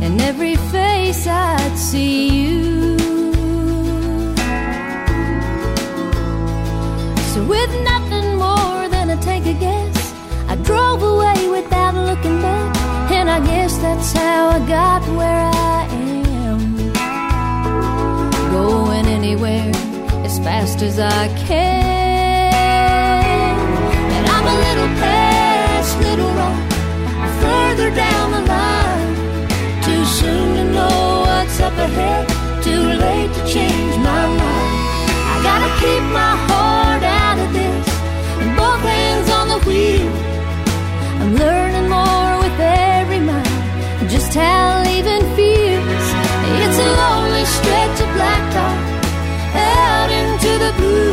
and 0.03 0.21
every 0.21 0.57
face 0.57 1.27
I'd 1.29 1.77
see 1.79 2.29
you. 2.43 2.99
So, 7.33 7.45
with 7.45 7.73
nothing 7.85 8.37
more 8.37 8.89
than 8.89 9.11
a 9.11 9.17
take 9.23 9.47
a 9.47 9.55
guess, 9.55 10.13
I 10.49 10.57
drove 10.57 11.03
away 11.03 11.49
without 11.49 11.95
looking 11.95 12.43
back. 12.43 12.77
And 13.13 13.31
I 13.31 13.39
guess 13.47 13.79
that's 13.79 14.13
how 14.13 14.49
I 14.49 14.59
got 14.67 15.03
where 15.19 15.51
I 15.77 15.87
am. 16.49 16.61
Going 18.51 19.07
anywhere 19.07 19.71
as 20.27 20.39
fast 20.41 20.83
as 20.83 20.99
I 20.99 21.29
can. 21.47 22.53
And 24.17 24.27
I'm 24.35 24.47
a 24.55 24.57
little 24.67 24.91
past 25.01 25.99
Little 26.01 26.33
Rock, 26.41 26.73
further 27.41 27.91
down 27.95 28.31
the 28.33 28.41
line. 28.49 28.82
Up 31.63 31.79
ahead, 31.79 32.27
too 32.63 32.83
late 33.05 33.33
to 33.37 33.43
change 33.47 33.95
my 33.99 34.25
mind. 34.41 34.73
I 35.33 35.37
gotta 35.49 35.71
keep 35.81 36.03
my 36.21 36.35
heart 36.49 37.03
out 37.23 37.39
of 37.45 37.49
this, 37.59 37.87
and 38.43 38.51
both 38.57 38.83
hands 38.83 39.31
on 39.39 39.47
the 39.55 39.61
wheel. 39.67 40.13
I'm 41.21 41.33
learning 41.37 41.89
more 41.89 42.33
with 42.43 42.59
every 42.59 43.21
mile, 43.21 44.09
just 44.09 44.35
how 44.35 44.83
leaving 44.87 45.25
feels. 45.37 46.07
It's 46.63 46.79
a 46.87 46.89
lonely 47.01 47.45
stretch 47.57 47.99
of 48.05 48.11
blacktop 48.17 48.79
out 49.55 50.11
into 50.11 50.51
the 50.65 50.73
blue. 50.79 51.12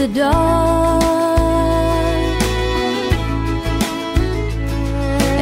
The 0.00 0.08
dark. 0.08 1.02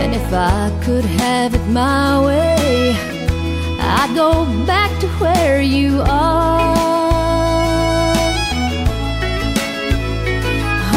And 0.01 0.12
if 0.12 0.33
I 0.33 0.77
could 0.85 1.05
have 1.05 1.55
it 1.55 1.64
my 1.68 2.21
way, 2.27 2.97
I'd 3.79 4.12
go 4.16 4.33
back 4.66 4.90
to 5.03 5.07
where 5.21 5.61
you 5.62 6.01
are. 6.01 6.75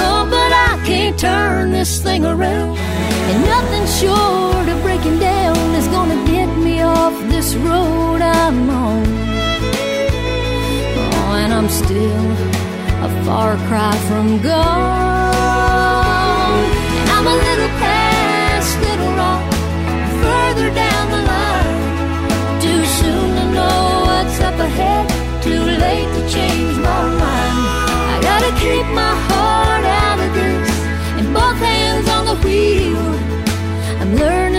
Oh, 0.06 0.21
but 0.36 0.52
I 0.69 0.82
can't 0.88 1.19
turn 1.19 1.71
this 1.71 2.02
thing 2.02 2.26
around. 2.26 2.80
And 3.30 3.45
nothing 3.45 3.86
short 4.02 4.67
of 4.74 4.82
breaking 4.82 5.19
down 5.19 5.76
is 5.76 5.88
gonna 5.89 6.19
get 6.26 6.50
me 6.58 6.82
off 6.82 7.13
this 7.30 7.54
road 7.54 8.21
I'm 8.21 8.69
on. 8.71 9.06
Oh, 10.97 11.34
and 11.41 11.54
I'm 11.54 11.69
still 11.69 12.61
a 13.02 13.10
far 13.26 13.58
cry 13.68 13.96
from 14.08 14.40
gone. 14.42 14.52
And 17.00 17.10
I'm 17.16 17.26
a 17.26 17.36
little 17.48 17.72
past 17.82 18.70
Little 18.80 19.14
Rock, 19.22 19.54
further 20.22 20.70
down 20.84 21.06
the 21.16 21.22
line. 21.34 21.80
Too 22.62 22.84
soon 23.00 23.30
to 23.38 23.46
know 23.58 23.82
what's 24.08 24.40
up 24.40 24.58
ahead, 24.60 25.06
too 25.42 25.64
late 25.86 26.10
to 26.16 26.22
change 26.30 26.78
my 26.78 27.04
mind. 27.24 27.60
I 28.14 28.18
gotta 28.22 28.52
keep 28.64 28.86
my 29.04 29.16
heart 29.30 29.86
out 30.04 30.20
of 30.26 30.32
this, 30.40 30.70
and 31.18 31.28
both 31.34 31.58
hands 31.58 32.08
on 32.08 32.24
the 32.32 32.38
wheel. 32.46 33.08
I'm 34.02 34.12
learning 34.16 34.51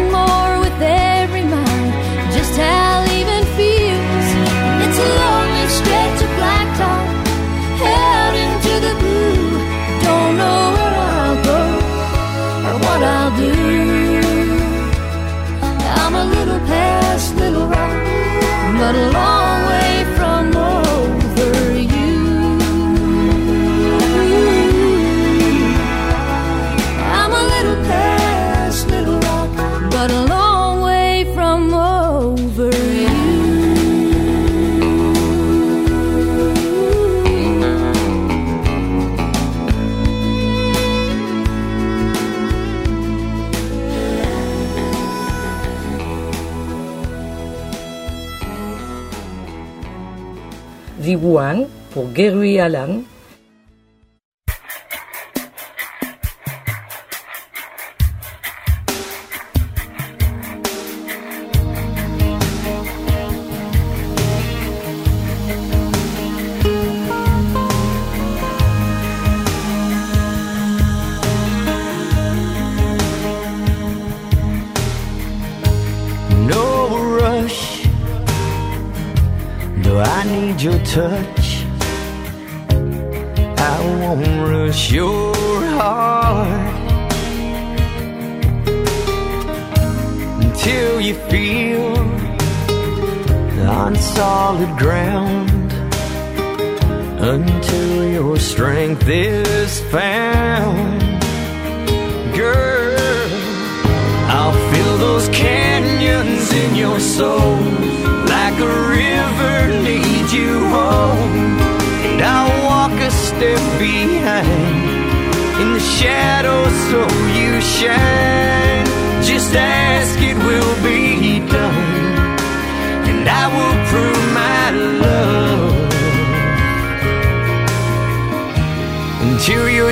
pour 52.02 52.10
Gary 52.12 52.58
Allan. 52.58 53.04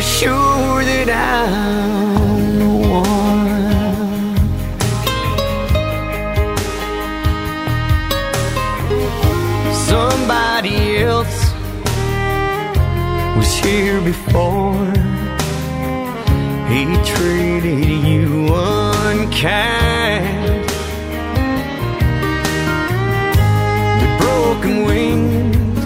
for 0.01 0.07
sure 0.07 0.83
that 0.83 1.11
I'm 1.11 2.59
the 2.59 2.71
one. 2.89 3.17
Somebody 9.75 10.99
else 10.99 11.53
was 13.37 13.53
here 13.59 14.01
before. 14.01 14.87
He 16.71 16.85
treated 17.13 17.85
you 18.07 18.55
unkind. 18.55 19.51
The 24.03 24.11
broken 24.19 24.75
wings 24.87 25.85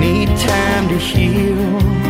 need 0.00 0.28
time 0.38 0.88
to 0.88 0.98
heal 0.98 2.03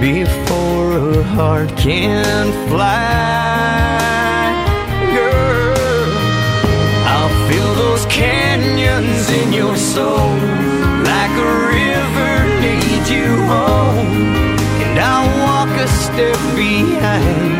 before 0.00 0.92
a 0.92 1.22
heart 1.22 1.68
can 1.76 2.46
fly. 2.68 4.00
Girl, 5.12 6.10
I'll 7.04 7.34
fill 7.48 7.74
those 7.74 8.06
canyons 8.06 9.28
in 9.28 9.52
your 9.52 9.76
soul 9.76 10.32
like 11.04 11.34
a 11.36 11.52
river 11.76 12.34
needs 12.64 13.10
you 13.10 13.28
home. 13.52 14.56
And 14.84 14.98
I'll 14.98 15.30
walk 15.44 15.72
a 15.78 15.86
step 15.86 16.40
behind 16.56 17.52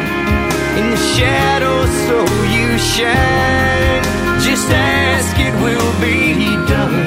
in 0.78 0.86
the 0.94 1.02
shadows 1.14 1.90
so 2.08 2.18
you 2.56 2.78
shine. 2.78 4.02
Just 4.40 4.70
ask, 4.70 5.38
it 5.38 5.54
will 5.60 5.92
be 6.00 6.56
done. 6.72 7.04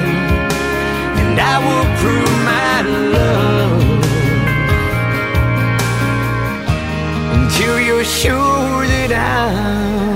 And 1.20 1.40
I 1.40 1.56
will 1.66 1.86
prove 1.98 2.34
my 2.44 2.82
love 3.18 3.83
sure 8.04 8.86
that 8.86 9.12
I'm 9.12 10.13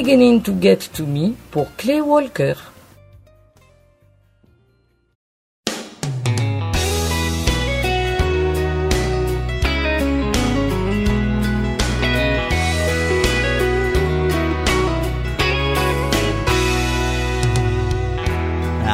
beginning 0.00 0.40
to 0.42 0.52
get 0.52 0.80
to 0.80 1.02
me 1.02 1.36
pour 1.50 1.66
Clay 1.76 2.00
Walker. 2.00 2.56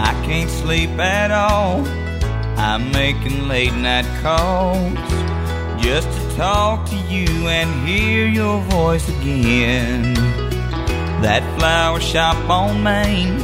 I 0.08 0.12
can't 0.26 0.50
sleep 0.50 0.90
at 0.98 1.30
all. 1.30 1.86
I'm 2.58 2.90
making 2.90 3.46
late 3.46 3.74
night 3.74 4.08
calls 4.22 4.98
just 5.80 6.08
to 6.10 6.36
talk 6.36 6.84
to 6.90 6.96
you 7.14 7.28
and 7.46 7.68
hear 7.86 8.26
your 8.26 8.60
voice 8.62 9.08
again. 9.20 10.15
That 11.22 11.42
flower 11.58 12.00
shop 12.00 12.36
on 12.48 12.82
Main 12.82 13.38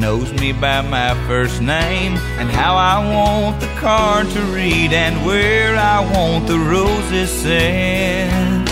knows 0.00 0.32
me 0.32 0.52
by 0.52 0.80
my 0.82 1.14
first 1.26 1.62
name 1.62 2.14
and 2.38 2.50
how 2.50 2.74
I 2.74 2.98
want 3.14 3.60
the 3.60 3.72
card 3.78 4.28
to 4.30 4.40
read 4.52 4.92
and 4.92 5.24
where 5.24 5.76
I 5.76 6.00
want 6.12 6.46
the 6.48 6.58
roses 6.58 7.30
sent. 7.30 8.66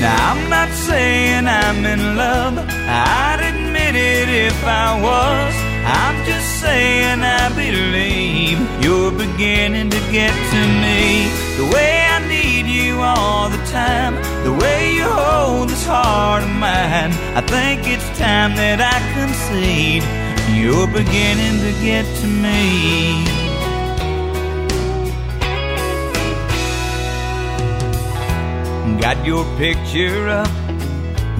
Now 0.00 0.32
I'm 0.32 0.50
not 0.50 0.68
saying 0.70 1.46
I'm 1.46 1.84
in 1.86 2.16
love, 2.16 2.58
I'd 2.58 3.40
admit 3.40 3.94
it 3.94 4.28
if 4.28 4.64
I 4.64 5.00
was. 5.00 5.54
I'm 5.86 6.24
just 6.26 6.60
saying 6.60 7.22
I 7.22 7.48
believe 7.54 8.58
you're 8.84 9.12
beginning 9.12 9.88
to 9.90 10.00
get 10.12 10.34
to 10.52 10.60
me. 10.82 11.30
The 11.56 11.70
way 11.74 12.06
I 12.10 12.18
need 12.28 12.66
you 12.66 13.00
all 13.00 13.48
the 13.48 13.55
time, 13.76 14.14
the 14.44 14.54
way 14.62 14.94
you 14.98 15.04
hold 15.04 15.68
this 15.68 15.84
heart 15.86 16.42
of 16.42 16.52
mine. 16.66 17.12
I 17.40 17.42
think 17.54 17.78
it's 17.94 18.08
time 18.18 18.52
that 18.62 18.78
I 18.94 18.96
concede. 19.16 20.04
You're 20.58 20.90
beginning 21.00 21.56
to 21.66 21.72
get 21.88 22.04
to 22.20 22.28
me. 22.44 22.60
Got 29.04 29.18
your 29.30 29.44
picture 29.56 30.28
up 30.40 30.54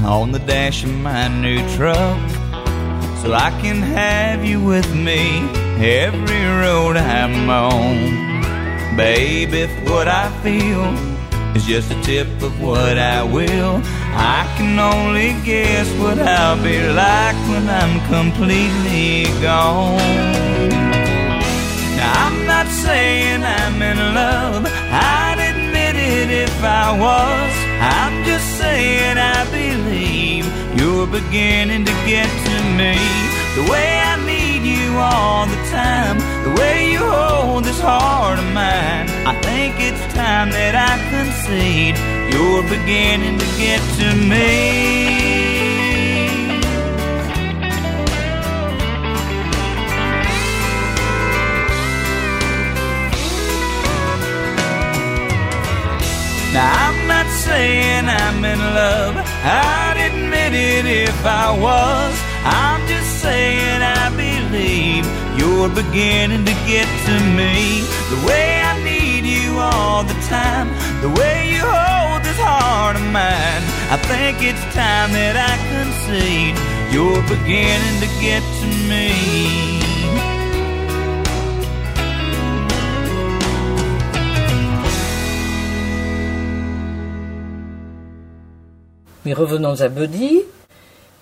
on 0.04 0.30
the 0.32 0.42
dash 0.50 0.84
of 0.84 0.94
my 1.08 1.24
new 1.44 1.60
truck 1.76 2.20
so 3.20 3.26
I 3.48 3.50
can 3.62 3.78
have 4.00 4.44
you 4.44 4.58
with 4.72 4.90
me 5.08 5.22
every 6.00 6.44
road 6.62 6.96
I'm 6.96 7.48
on. 7.48 8.96
Babe, 8.96 9.52
if 9.64 9.72
what 9.88 10.06
I 10.06 10.26
feel 10.44 11.15
is 11.56 11.64
just 11.64 11.90
a 11.90 12.02
tip 12.02 12.28
of 12.42 12.52
what 12.60 12.98
I 12.98 13.22
will, 13.22 13.80
I 14.12 14.44
can 14.56 14.78
only 14.78 15.32
guess 15.42 15.88
what 15.98 16.18
I'll 16.18 16.62
be 16.62 16.78
like 17.04 17.36
when 17.50 17.66
I'm 17.82 17.96
completely 18.14 19.24
gone. 19.40 19.96
Now, 21.96 22.12
I'm 22.26 22.38
not 22.46 22.66
saying 22.66 23.42
I'm 23.42 23.80
in 23.80 23.98
love, 24.14 24.66
I'd 24.66 25.40
admit 25.52 25.96
it 25.96 26.30
if 26.46 26.56
I 26.62 26.86
was. 27.06 27.52
I'm 27.80 28.24
just 28.24 28.48
saying 28.58 29.16
I 29.16 29.40
believe 29.50 30.44
you're 30.78 31.06
beginning 31.06 31.84
to 31.86 31.94
get 32.12 32.28
to 32.48 32.56
me. 32.80 32.94
The 33.56 33.64
way 33.72 33.88
I 34.10 34.14
need 34.26 34.35
you 34.66 34.98
all 34.98 35.46
the 35.46 35.62
time, 35.70 36.18
the 36.46 36.60
way 36.60 36.90
you 36.92 36.98
hold 36.98 37.64
this 37.64 37.80
heart 37.80 38.38
of 38.38 38.48
mine. 38.52 39.06
I 39.30 39.34
think 39.46 39.74
it's 39.78 40.04
time 40.14 40.50
that 40.50 40.74
I 40.74 40.94
concede 41.14 41.96
you're 42.32 42.62
beginning 42.62 43.38
to 43.38 43.48
get 43.56 43.80
to 44.00 44.08
me. 44.32 45.36
Now 56.52 56.88
I'm 56.88 57.06
not 57.06 57.26
saying 57.44 58.04
I'm 58.06 58.44
in 58.44 58.58
love. 58.58 59.14
I'd 59.44 59.98
admit 60.08 60.52
it 60.54 60.86
if 60.86 61.26
I 61.26 61.50
was. 61.66 62.14
I'm 62.44 62.86
just 62.88 63.20
saying 63.20 63.82
I 63.82 64.08
believe 64.56 65.04
you're 65.38 65.68
beginning 65.68 66.44
to 66.44 66.54
get 66.66 66.88
to 67.06 67.14
me. 67.36 67.82
The 68.12 68.20
way 68.26 68.62
I 68.62 68.82
need 68.82 69.24
you 69.26 69.58
all 69.58 70.02
the 70.02 70.18
time, 70.28 70.68
the 71.02 71.10
way 71.20 71.50
you 71.52 71.60
hold 71.60 72.22
this 72.24 72.38
heart 72.40 72.96
of 72.96 73.06
mine. 73.12 73.64
I 73.94 73.98
think 74.10 74.42
it's 74.42 74.64
time 74.74 75.12
that 75.12 75.36
I 75.36 75.54
concede. 75.72 76.56
You're 76.92 77.22
beginning 77.28 77.96
to 78.04 78.08
get 78.20 78.42
to 78.60 78.68
me. 78.90 79.12
Mais 89.24 89.34
revenons 89.34 89.82
à 89.82 89.88
Buddy. 89.88 90.44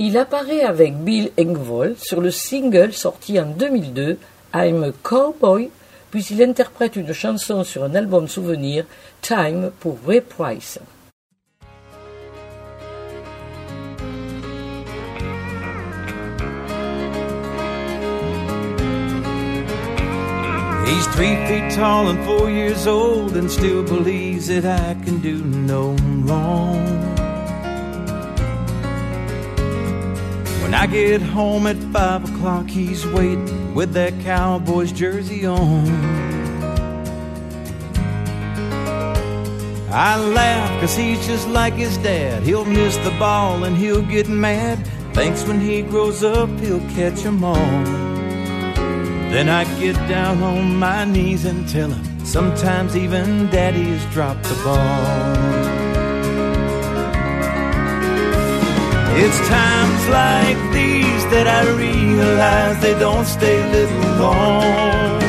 Il 0.00 0.18
apparaît 0.18 0.62
avec 0.62 0.96
Bill 0.96 1.30
Engvall 1.38 1.94
sur 1.96 2.20
le 2.20 2.32
single 2.32 2.92
sorti 2.92 3.38
en 3.38 3.46
2002, 3.46 4.18
I'm 4.52 4.82
a 4.82 4.90
Cowboy, 5.02 5.70
puis 6.10 6.24
il 6.30 6.42
interprète 6.42 6.96
une 6.96 7.12
chanson 7.12 7.62
sur 7.62 7.84
un 7.84 7.94
album 7.94 8.26
souvenir, 8.26 8.86
Time, 9.22 9.70
pour 9.78 9.98
Ray 10.06 10.20
Price. 10.20 10.80
When 30.74 30.82
I 30.82 30.86
get 30.86 31.22
home 31.22 31.68
at 31.68 31.76
five 31.92 32.28
o'clock, 32.28 32.68
he's 32.68 33.06
waiting 33.06 33.76
with 33.76 33.92
that 33.92 34.12
Cowboys 34.22 34.90
jersey 34.90 35.46
on. 35.46 35.86
I 39.92 40.16
laugh 40.18 40.80
cause 40.80 40.96
he's 40.96 41.24
just 41.28 41.48
like 41.48 41.74
his 41.74 41.96
dad. 41.98 42.42
He'll 42.42 42.64
miss 42.64 42.96
the 42.96 43.12
ball 43.20 43.62
and 43.62 43.76
he'll 43.76 44.02
get 44.02 44.28
mad. 44.28 44.84
Thinks 45.12 45.46
when 45.46 45.60
he 45.60 45.80
grows 45.82 46.24
up, 46.24 46.50
he'll 46.58 46.86
catch 46.96 47.24
'em 47.24 47.44
all. 47.44 47.84
Then 49.30 49.48
I 49.48 49.62
get 49.78 49.94
down 50.08 50.42
on 50.42 50.76
my 50.76 51.04
knees 51.04 51.44
and 51.44 51.68
tell 51.68 51.90
him 51.90 52.26
sometimes 52.26 52.96
even 52.96 53.48
daddy's 53.48 54.04
dropped 54.06 54.42
the 54.42 54.56
ball. 54.64 55.63
It's 59.16 59.38
times 59.48 60.08
like 60.08 60.58
these 60.72 61.24
that 61.30 61.46
I 61.46 61.62
realize 61.78 62.82
they 62.82 62.98
don't 62.98 63.24
stay 63.24 63.62
little 63.70 64.10
long. 64.18 65.22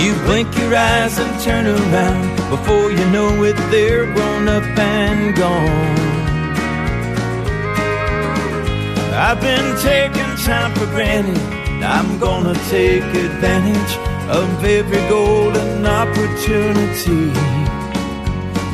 You 0.00 0.14
blink 0.26 0.56
your 0.56 0.74
eyes 0.76 1.18
and 1.18 1.32
turn 1.42 1.66
around 1.66 2.30
before 2.48 2.92
you 2.92 3.04
know 3.10 3.42
it, 3.42 3.56
they're 3.72 4.06
grown 4.14 4.46
up 4.46 4.62
and 4.78 5.36
gone. 5.36 5.98
I've 9.12 9.40
been 9.40 9.76
taking 9.82 10.36
time 10.46 10.72
for 10.76 10.86
granted. 10.86 11.38
I'm 11.82 12.20
gonna 12.20 12.54
take 12.70 13.02
advantage 13.02 13.96
of 14.28 14.64
every 14.64 15.02
golden 15.08 15.84
opportunity. 15.84 17.79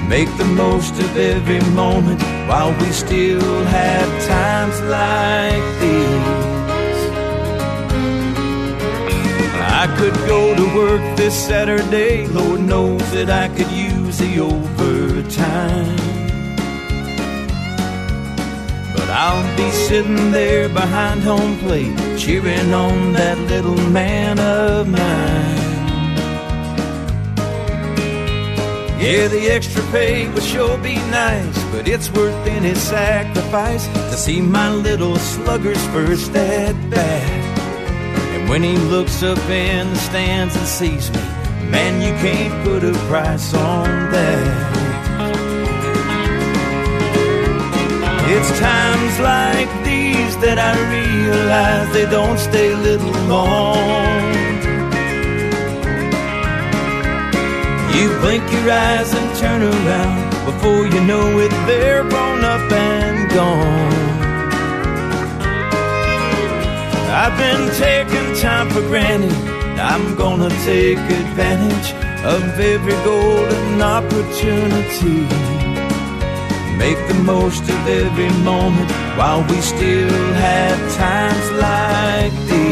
Make 0.09 0.31
the 0.39 0.45
most 0.45 0.95
of 1.01 1.17
every 1.17 1.61
moment 1.73 2.23
while 2.49 2.73
we 2.81 2.93
still 2.93 3.65
have 3.65 4.09
times 4.27 4.81
like 4.83 5.81
these. 5.81 6.47
I 9.79 9.95
could 9.99 10.15
go 10.29 10.55
to 10.55 10.77
work 10.77 11.17
this 11.17 11.35
Saturday. 11.35 12.27
Lord 12.29 12.61
knows 12.61 13.03
that 13.13 13.31
I 13.31 13.49
could 13.49 13.71
use 13.71 14.19
the 14.19 14.41
overtime. 14.41 15.97
But 18.97 19.11
I'll 19.11 19.57
be 19.57 19.71
sitting 19.71 20.31
there 20.31 20.69
behind 20.69 21.21
home 21.23 21.59
plate, 21.59 21.97
cheering 22.17 22.73
on 22.73 23.13
that 23.13 23.39
little 23.51 23.81
man 23.91 24.39
of 24.39 24.89
mine. 24.89 25.56
Yeah, 28.99 29.29
the 29.29 29.51
extra 29.51 29.83
pay 29.93 30.27
would 30.33 30.43
sure 30.43 30.79
be 30.79 30.95
nice, 30.95 31.63
but 31.71 31.87
it's 31.87 32.11
worth 32.11 32.35
any 32.47 32.75
sacrifice 32.75 33.87
to 33.89 34.15
see 34.15 34.41
my 34.41 34.73
little 34.73 35.17
slugger's 35.17 35.87
first 35.89 36.35
at 36.35 36.73
bat. 36.89 37.59
And 38.35 38.49
when 38.49 38.63
he 38.63 38.75
looks 38.77 39.23
up 39.23 39.39
in 39.51 39.91
the 39.91 39.97
stands 39.97 40.57
and 40.57 40.67
sees 40.67 41.11
me, 41.11 41.21
man, 41.71 42.01
you 42.01 42.13
can't 42.25 42.65
put 42.65 42.85
a 42.85 42.95
price 43.07 43.53
on 43.53 44.11
that. 44.13 44.87
It's 48.29 48.59
times 48.59 49.21
like 49.21 49.69
these 49.85 50.37
that 50.39 50.59
I 50.59 50.73
realize 50.91 51.93
they 51.93 52.11
don't 52.11 52.39
stay 52.39 52.75
little 52.75 53.13
long. 53.29 54.56
You 57.97 58.09
blink 58.21 58.45
your 58.53 58.71
eyes 58.71 59.11
and 59.15 59.39
turn 59.39 59.63
around 59.63 60.31
before 60.45 60.87
you 60.87 61.01
know 61.07 61.39
it, 61.39 61.51
they're 61.67 62.05
grown 62.05 62.45
up 62.45 62.71
and 62.71 63.31
gone. 63.31 63.97
I've 67.23 67.37
been 67.39 67.65
taking 67.87 68.29
time 68.37 68.69
for 68.69 68.83
granted. 68.83 69.33
I'm 69.81 70.15
gonna 70.15 70.51
take 70.67 70.99
advantage 70.99 71.89
of 72.23 72.43
every 72.61 72.99
golden 73.03 73.81
opportunity. 73.81 75.21
Make 76.77 77.01
the 77.09 77.19
most 77.25 77.63
of 77.63 77.81
every 77.89 78.31
moment 78.45 78.91
while 79.17 79.43
we 79.49 79.59
still 79.63 80.35
have 80.45 80.79
times 80.97 81.51
like 81.53 82.35
these. 82.47 82.66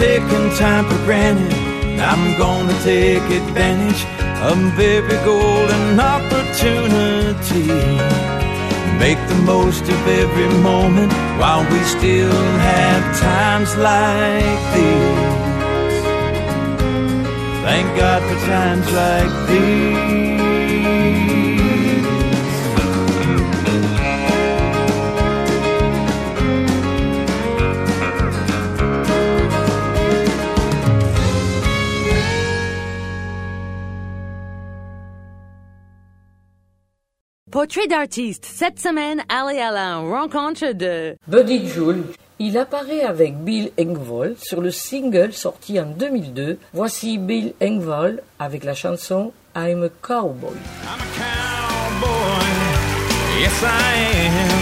Taking 0.00 0.48
time 0.56 0.86
for 0.88 0.96
granted. 1.04 1.52
I'm 2.00 2.38
gonna 2.38 2.72
take 2.82 3.22
advantage 3.42 4.02
of 4.50 4.58
every 4.80 5.18
golden 5.28 6.00
opportunity. 6.00 7.68
Make 8.98 9.20
the 9.28 9.40
most 9.44 9.82
of 9.82 10.00
every 10.22 10.48
moment 10.70 11.12
while 11.38 11.64
we 11.70 11.80
still 11.96 12.42
have 12.70 13.02
times 13.20 13.76
like 13.76 14.60
these. 14.74 16.00
Thank 17.66 17.86
God 18.02 18.20
for 18.22 18.38
times 18.46 18.90
like 18.92 19.32
these. 19.48 20.39
Portrait 37.60 37.88
d'artiste. 37.88 38.46
Cette 38.50 38.80
semaine, 38.80 39.22
Ali 39.28 39.58
Alain, 39.58 39.98
rencontre 39.98 40.72
de... 40.72 41.14
Buddy 41.28 41.68
Jewell, 41.68 42.04
il 42.38 42.56
apparaît 42.56 43.02
avec 43.02 43.36
Bill 43.36 43.70
Engvall 43.78 44.34
sur 44.42 44.62
le 44.62 44.70
single 44.70 45.34
sorti 45.34 45.78
en 45.78 45.84
2002. 45.84 46.56
Voici 46.72 47.18
Bill 47.18 47.52
Engvall 47.62 48.22
avec 48.38 48.64
la 48.64 48.72
chanson 48.72 49.34
I'm 49.54 49.82
a 49.82 49.90
Cowboy. 49.90 50.54
I'm 50.54 51.00
a 51.00 51.04
cowboy, 51.18 52.46
yes 53.38 53.62
I 53.62 53.92
am. 54.24 54.56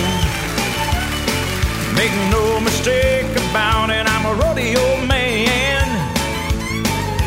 Make 1.95 2.11
no 2.33 2.59
mistake 2.59 3.31
about 3.53 3.91
it, 3.91 4.09
I'm 4.09 4.27
a 4.27 4.35
rodeo 4.35 5.07
man. 5.07 5.87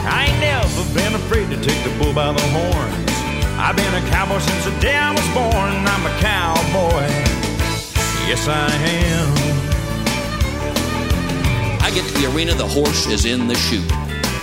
I 0.05 0.25
ain't 0.27 0.37
never 0.41 0.83
been 0.93 1.15
afraid 1.15 1.49
to 1.49 1.55
take 1.65 1.81
the 1.85 1.91
bull 1.97 2.11
by 2.11 2.33
the 2.33 2.41
horns. 2.49 3.10
I've 3.63 3.75
been 3.75 3.93
a 3.93 4.09
cowboy 4.09 4.39
since 4.39 4.65
the 4.65 4.71
day 4.79 4.95
I 4.95 5.11
was 5.11 5.27
born. 5.37 5.71
I'm 5.85 6.05
a 6.09 6.19
cowboy, 6.19 7.05
yes 8.25 8.47
I 8.47 8.73
am. 8.73 9.29
I 11.79 11.91
get 11.91 12.03
to 12.07 12.13
the 12.19 12.33
arena, 12.33 12.55
the 12.55 12.67
horse 12.67 13.05
is 13.05 13.25
in 13.25 13.45
the 13.45 13.53
chute. 13.53 13.87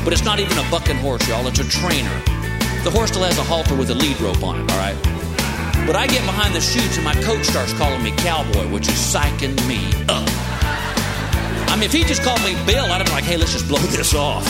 But 0.04 0.12
it's 0.12 0.24
not 0.24 0.38
even 0.38 0.56
a 0.56 0.70
bucking 0.70 0.98
horse, 0.98 1.26
y'all, 1.28 1.44
it's 1.48 1.58
a 1.58 1.64
trainer. 1.68 2.14
The 2.84 2.92
horse 2.94 3.10
still 3.10 3.24
has 3.24 3.36
a 3.38 3.42
halter 3.42 3.74
with 3.74 3.90
a 3.90 3.94
lead 3.94 4.20
rope 4.20 4.44
on 4.44 4.60
it, 4.60 4.70
all 4.70 4.78
right? 4.78 4.96
But 5.84 5.96
I 5.96 6.06
get 6.06 6.24
behind 6.24 6.54
the 6.54 6.60
chutes 6.60 6.94
and 6.94 7.04
my 7.04 7.14
coach 7.14 7.44
starts 7.44 7.72
calling 7.72 8.00
me 8.04 8.12
cowboy, 8.12 8.70
which 8.70 8.86
is 8.86 8.94
psyching 8.94 9.58
me 9.66 9.82
up. 10.08 10.30
I 11.66 11.74
mean, 11.74 11.82
if 11.82 11.92
he 11.92 12.04
just 12.04 12.22
called 12.22 12.40
me 12.44 12.54
Bill, 12.66 12.86
I'd 12.86 13.02
been 13.02 13.12
like, 13.12 13.24
hey, 13.24 13.36
let's 13.36 13.52
just 13.52 13.66
blow 13.66 13.78
this 13.90 14.14
off. 14.14 14.46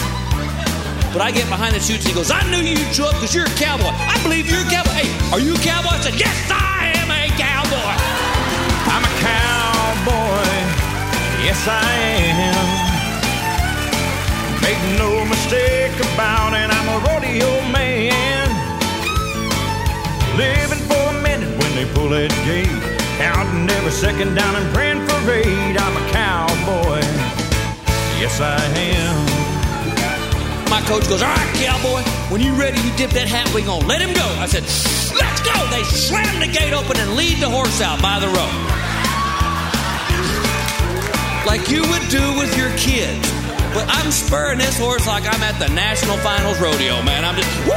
But 1.18 1.26
I 1.26 1.30
get 1.32 1.48
behind 1.50 1.74
the 1.74 1.80
chutes 1.80 2.06
and 2.06 2.10
he 2.10 2.14
goes, 2.14 2.30
I 2.30 2.46
knew 2.46 2.62
you'd 2.62 2.94
show 2.94 3.10
up 3.10 3.18
because 3.18 3.34
you're 3.34 3.50
a 3.50 3.58
cowboy. 3.58 3.90
I 3.90 4.22
believe 4.22 4.46
you're 4.46 4.62
a 4.62 4.70
cowboy. 4.70 4.94
Hey, 4.94 5.10
are 5.34 5.42
you 5.42 5.58
a 5.58 5.58
cowboy? 5.58 5.90
I 5.90 5.98
said, 5.98 6.14
Yes, 6.14 6.30
I 6.46 6.94
am 6.94 7.10
a 7.10 7.26
cowboy. 7.34 7.94
I'm 8.86 9.02
a 9.02 9.14
cowboy, 9.18 10.46
yes 11.42 11.58
I 11.66 11.90
am. 12.38 12.70
Make 14.62 14.78
no 14.94 15.26
mistake 15.26 15.98
about 16.14 16.54
it, 16.54 16.70
I'm 16.70 16.86
a 16.86 17.02
rodeo 17.02 17.50
man. 17.74 18.46
Living 20.38 20.86
for 20.86 21.02
a 21.02 21.18
minute 21.18 21.50
when 21.50 21.74
they 21.74 21.90
pull 21.98 22.14
that 22.14 22.30
gate. 22.46 22.70
Counting 23.18 23.66
every 23.74 23.90
second 23.90 24.36
down 24.36 24.54
and 24.54 24.70
praying 24.72 25.02
for 25.10 25.18
raid. 25.26 25.74
I'm 25.82 25.96
a 25.98 26.04
cowboy, 26.14 27.02
yes 28.22 28.38
I 28.38 28.54
am. 28.78 29.37
My 30.68 30.82
coach 30.82 31.08
goes, 31.08 31.22
All 31.22 31.32
right, 31.32 31.54
cowboy, 31.56 32.04
when 32.28 32.40
you're 32.44 32.54
ready, 32.54 32.76
you 32.84 32.92
dip 32.96 33.10
that 33.16 33.24
hat 33.24 33.48
wing 33.56 33.68
on. 33.68 33.88
Let 33.88 34.04
him 34.04 34.12
go. 34.12 34.24
I 34.36 34.44
said, 34.44 34.68
Let's 35.16 35.40
go. 35.40 35.56
They 35.72 35.80
slam 35.84 36.44
the 36.44 36.46
gate 36.46 36.76
open 36.76 37.00
and 37.00 37.16
lead 37.16 37.40
the 37.40 37.48
horse 37.48 37.80
out 37.80 38.04
by 38.04 38.20
the 38.20 38.28
rope. 38.28 38.52
Like 41.48 41.72
you 41.72 41.80
would 41.88 42.04
do 42.12 42.20
with 42.36 42.52
your 42.52 42.68
kids. 42.76 43.24
But 43.72 43.88
I'm 43.88 44.12
spurring 44.12 44.60
this 44.60 44.76
horse 44.76 45.08
like 45.08 45.24
I'm 45.24 45.40
at 45.40 45.56
the 45.56 45.72
National 45.72 46.16
Finals 46.20 46.60
Rodeo, 46.60 47.00
man. 47.00 47.24
I'm 47.24 47.36
just, 47.36 47.48
woo! 47.64 47.72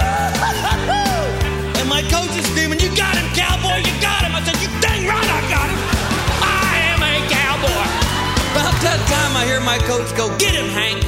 And 1.79 1.87
my 1.87 2.03
coach 2.11 2.35
is 2.35 2.43
screaming, 2.51 2.83
You 2.83 2.91
got 2.91 3.15
him, 3.15 3.27
cowboy, 3.31 3.79
you 3.87 3.95
got 4.03 4.27
him. 4.27 4.35
I 4.35 4.43
said, 4.43 4.59
You 4.59 4.67
dang 4.83 5.07
right 5.07 5.31
I 5.31 5.39
got 5.47 5.67
him. 5.71 5.79
I 6.43 6.91
am 6.91 6.99
a 6.99 7.15
cowboy. 7.31 7.87
About 8.51 8.75
that 8.83 8.99
time, 9.07 9.31
I 9.39 9.47
hear 9.47 9.63
my 9.63 9.79
coach 9.87 10.11
go, 10.19 10.27
Get 10.35 10.51
him, 10.51 10.67
Hank. 10.75 10.99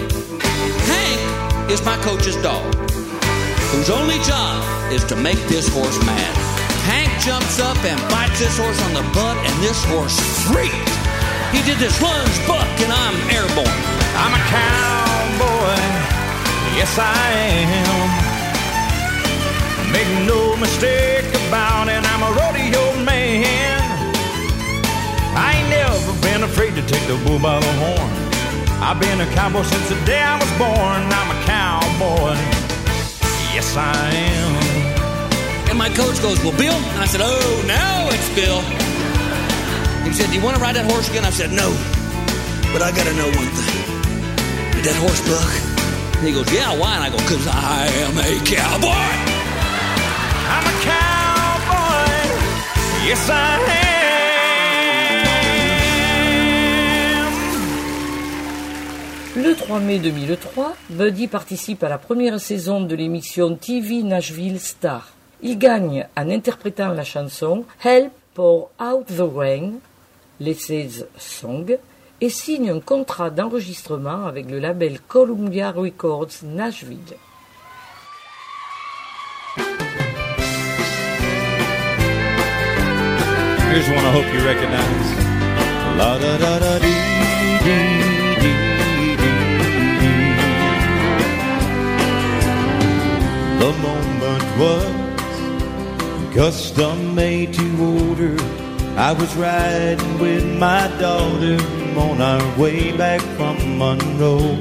Hank 0.87 1.32
is 1.69 1.83
my 1.85 1.97
coach's 2.03 2.35
dog, 2.43 2.63
whose 3.71 3.89
only 3.89 4.19
job 4.19 4.63
is 4.91 5.03
to 5.05 5.15
make 5.15 5.39
this 5.47 5.67
horse 5.69 5.97
mad. 6.05 6.35
Hank 6.83 7.09
jumps 7.21 7.59
up 7.59 7.77
and 7.85 7.99
bites 8.11 8.39
this 8.39 8.57
horse 8.57 8.81
on 8.83 8.93
the 8.93 9.03
butt, 9.13 9.37
and 9.37 9.53
this 9.63 9.83
horse 9.85 10.19
freaks. 10.47 10.93
He 11.51 11.61
did 11.63 11.77
this 11.77 12.01
lunge 12.01 12.37
buck, 12.47 12.67
and 12.83 12.91
I'm 12.91 13.15
airborne. 13.31 13.79
I'm 14.19 14.33
a 14.33 14.43
cowboy, 14.51 15.79
yes 16.75 16.97
I 16.97 17.31
am. 17.79 18.09
Make 19.93 20.09
no 20.27 20.57
mistake 20.57 21.29
about 21.47 21.87
it, 21.87 22.01
I'm 22.03 22.23
a 22.25 22.31
rodeo 22.35 22.83
man. 23.05 23.79
I 25.35 25.55
ain't 25.57 25.69
never 25.69 26.13
been 26.21 26.43
afraid 26.43 26.75
to 26.75 26.81
take 26.81 27.05
the 27.07 27.15
bull 27.25 27.39
by 27.39 27.59
the 27.59 27.73
horn. 27.79 28.11
I've 28.83 28.99
been 28.99 29.21
a 29.21 29.25
cowboy 29.33 29.63
since 29.63 29.87
the 29.87 29.95
day 30.05 30.21
I 30.21 30.35
was 30.35 30.51
born. 30.59 30.69
I'm 30.73 31.29
a 31.31 31.39
cowboy, 31.45 31.52
yes 33.53 33.75
I 33.77 34.09
am. 34.13 35.69
And 35.69 35.77
my 35.77 35.89
coach 35.89 36.21
goes, 36.21 36.41
Well, 36.43 36.55
Bill? 36.57 36.73
And 36.73 36.99
I 36.99 37.05
said, 37.05 37.21
Oh, 37.23 37.63
now 37.67 38.09
it's 38.09 38.29
Bill. 38.35 38.61
He 40.05 40.13
said, 40.13 40.29
Do 40.29 40.35
you 40.37 40.43
want 40.43 40.55
to 40.57 40.61
ride 40.61 40.75
that 40.75 40.89
horse 40.89 41.09
again? 41.09 41.25
I 41.25 41.29
said, 41.31 41.51
No. 41.51 41.69
But 42.73 42.81
I 42.81 42.91
got 42.91 43.05
to 43.05 43.13
know 43.13 43.29
one 43.29 43.51
thing. 43.57 43.81
Did 44.73 44.85
that 44.85 44.97
horse 44.97 45.21
buck? 45.29 45.53
And 46.17 46.27
he 46.27 46.33
goes, 46.33 46.51
Yeah, 46.51 46.77
why? 46.77 46.95
And 46.95 47.03
I 47.03 47.09
go, 47.09 47.17
Because 47.17 47.47
I 47.47 47.87
am 48.05 48.17
a 48.17 48.31
cowboy. 48.45 49.33
I'm 50.53 50.65
a 50.67 50.75
cowboy, 50.83 52.13
yes 53.07 53.29
I 53.29 53.57
am. 53.87 53.92
Le 59.35 59.55
3 59.55 59.79
mai 59.79 59.97
2003, 59.97 60.75
Buddy 60.91 61.27
participe 61.27 61.83
à 61.83 61.89
la 61.89 61.97
première 61.97 62.39
saison 62.39 62.81
de 62.81 62.93
l'émission 62.93 63.55
TV 63.55 64.03
Nashville 64.03 64.59
Star. 64.59 65.11
Il 65.41 65.57
gagne 65.57 66.05
en 66.15 66.29
interprétant 66.29 66.89
la 66.89 67.03
chanson 67.03 67.65
Help 67.83 68.11
pour 68.35 68.69
Out 68.79 69.07
the 69.07 69.23
Rain, 69.35 69.71
l'Essays 70.39 71.07
Song, 71.17 71.79
et 72.21 72.29
signe 72.29 72.69
un 72.69 72.79
contrat 72.79 73.31
d'enregistrement 73.31 74.27
avec 74.27 74.51
le 74.51 74.59
label 74.59 74.99
Columbia 74.99 75.71
Records 75.71 76.43
Nashville. 76.43 76.99
Custom 96.43 97.15
made 97.15 97.53
to 97.53 97.67
order. 98.09 98.35
I 98.97 99.13
was 99.13 99.33
riding 99.37 100.19
with 100.19 100.45
my 100.59 100.89
daughter 100.99 101.57
on 101.97 102.21
our 102.21 102.59
way 102.59 102.91
back 102.97 103.21
from 103.37 103.77
Monroe. 103.77 104.57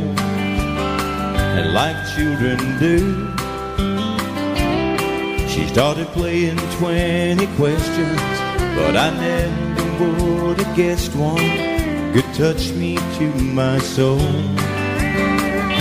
And 1.56 1.72
like 1.74 1.98
children 2.14 2.58
do, 2.78 2.98
she 5.48 5.66
started 5.66 6.06
playing 6.18 6.58
20 6.78 7.48
questions, 7.56 8.22
but 8.78 8.94
I 8.96 9.10
never 9.18 10.08
would 10.22 10.60
have 10.60 10.76
guessed 10.76 11.16
one 11.16 11.50
could 12.14 12.32
touch 12.34 12.70
me 12.74 12.94
to 13.18 13.26
my 13.60 13.78
soul. 13.78 14.20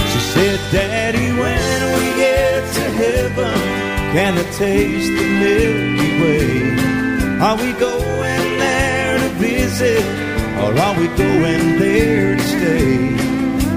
She 0.10 0.20
said, 0.34 0.60
Daddy, 0.72 1.28
when 1.42 1.80
we 2.00 2.06
get 2.18 2.74
to 2.74 2.84
heaven, 3.02 3.81
can 4.12 4.38
I 4.38 4.44
taste 4.52 5.10
the 5.18 5.26
Milky 5.40 6.12
Way? 6.22 7.40
Are 7.40 7.56
we 7.56 7.72
going 7.80 8.50
there 8.60 9.18
to 9.18 9.30
visit, 9.40 10.04
or 10.60 10.78
are 10.78 10.96
we 11.00 11.08
going 11.16 11.80
there 11.80 12.36
to 12.36 12.44
stay? 12.44 13.16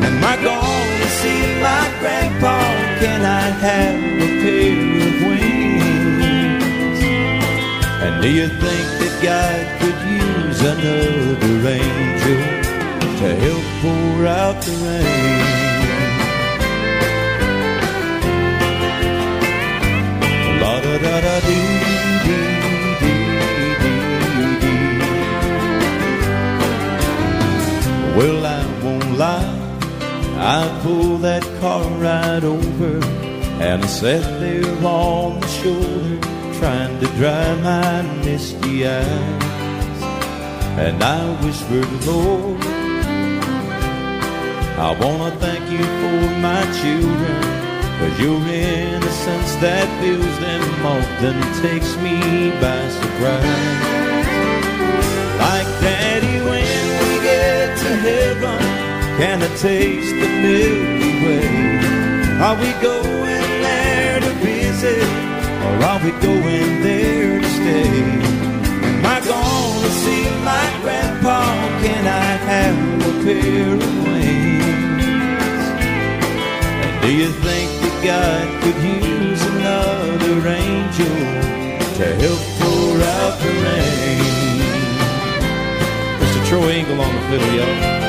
Am 0.07 0.25
I 0.25 0.35
going 0.51 0.95
to 1.03 1.09
see 1.21 1.43
my 1.63 1.85
grandpa? 2.01 2.59
Can 2.99 3.23
I 3.25 3.47
have 3.67 3.95
a 3.95 4.31
pair 4.43 4.75
of 5.07 5.15
wings? 5.29 7.01
And 8.03 8.21
do 8.21 8.29
you 8.29 8.49
think 8.49 8.87
that 9.01 9.15
God 9.23 9.65
could 9.81 10.01
use 10.27 10.61
another 10.75 11.57
angel 11.79 12.43
to 13.21 13.29
help 13.45 13.65
pour 13.81 14.27
out 14.27 14.57
the 14.65 14.73
rain? 14.85 15.64
I 30.47 30.81
pulled 30.83 31.23
that 31.23 31.43
car 31.59 31.89
right 31.99 32.45
over 32.45 33.03
and 33.63 33.83
I 33.83 33.87
sat 33.87 34.41
there 34.41 34.87
on 34.87 35.41
the 35.41 35.47
shoulder 35.49 36.21
trying 36.59 37.01
to 37.01 37.07
dry 37.17 37.55
my 37.63 38.03
misty 38.23 38.87
eyes. 38.87 40.03
And 40.77 41.03
I 41.03 41.21
whispered, 41.43 41.91
Lord, 42.05 42.61
I 44.77 44.91
wanna 45.01 45.35
thank 45.41 45.65
you 45.71 45.85
for 46.01 46.21
my 46.45 46.63
children. 46.77 47.41
Cause 47.99 48.21
your 48.21 48.37
innocence 48.47 49.55
that 49.65 49.89
fills 50.03 50.39
them 50.45 50.63
often 50.85 51.41
takes 51.63 51.97
me 52.05 52.51
by 52.61 52.83
surprise. 53.01 53.81
Like 55.41 55.69
daddy 55.81 56.37
when 56.45 56.85
we 57.01 57.13
get 57.25 57.79
to 57.79 57.97
heaven, 57.97 58.84
can 59.25 59.43
I 59.43 59.49
taste 59.57 60.15
the 60.21 60.29
Milky 60.45 61.13
Way? 61.25 61.49
Are 62.45 62.57
we 62.63 62.71
going 62.89 63.47
there 63.65 64.21
to 64.21 64.33
visit, 64.45 65.09
or 65.65 65.75
are 65.91 66.01
we 66.05 66.11
going 66.29 66.83
there 66.83 67.41
to 67.41 67.49
stay? 67.59 68.03
Am 68.99 69.07
I 69.17 69.19
gonna 69.33 69.93
see 70.05 70.25
my 70.51 70.67
grandpa? 70.83 71.41
Can 71.85 72.05
I 72.07 72.31
have 72.51 72.79
a 73.11 73.15
pair 73.25 73.73
of 73.87 73.95
wings? 74.05 75.65
And 76.85 76.95
do 77.01 77.11
you 77.21 77.31
think 77.47 77.69
that 77.83 77.97
God 78.13 78.47
could 78.63 78.79
use 79.09 79.43
another 79.55 80.37
angel 80.69 81.17
to 81.99 82.07
help 82.23 82.43
pour 82.61 82.97
out 83.17 83.35
the 83.41 83.53
rain? 83.65 84.65
Mr. 86.21 86.41
Troy 86.47 86.73
Engel 86.79 87.01
on 87.01 87.15
the 87.15 87.23
fiddle, 87.31 87.55
y'all. 87.57 88.04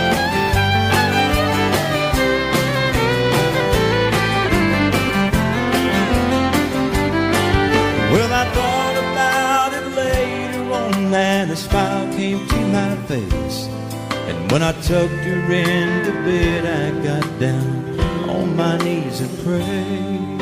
A 11.56 11.58
smile 11.58 12.14
came 12.18 12.45
to 12.47 12.62
my 12.80 12.95
face. 13.08 13.60
And 14.30 14.51
when 14.51 14.62
I 14.62 14.74
tucked 14.88 15.24
her 15.30 15.41
into 15.53 16.12
bed, 16.28 16.64
I 16.84 16.86
got 17.10 17.39
down 17.39 17.99
on 18.30 18.56
my 18.58 18.78
knees 18.84 19.22
and 19.22 19.34
prayed. 19.45 20.41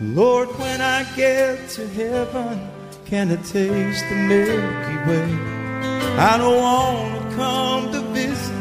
Lord, 0.00 0.48
when 0.58 0.80
I 0.80 1.04
get 1.14 1.68
to 1.76 1.86
heaven, 2.00 2.58
can 3.04 3.30
I 3.30 3.36
taste 3.36 4.04
the 4.10 4.16
Milky 4.30 4.96
Way? 5.08 5.30
I 6.30 6.32
don't 6.40 6.60
want 6.68 7.10
to 7.22 7.36
come 7.36 7.82
to 7.92 8.00
visit, 8.16 8.56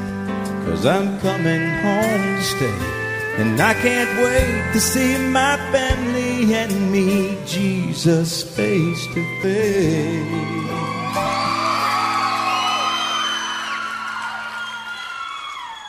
cause 0.66 0.86
I'm 0.86 1.20
coming 1.20 1.66
home 1.84 2.24
to 2.38 2.44
stay. 2.44 2.99
And 3.40 3.58
I 3.62 3.74
can't 3.74 4.20
wait 4.20 4.74
to 4.74 4.82
see 4.82 5.18
my 5.18 5.56
family 5.72 6.54
and 6.54 6.92
meet 6.92 7.48
Jesus 7.48 8.44
face 8.44 9.08
to 9.14 9.22
face. 9.42 10.60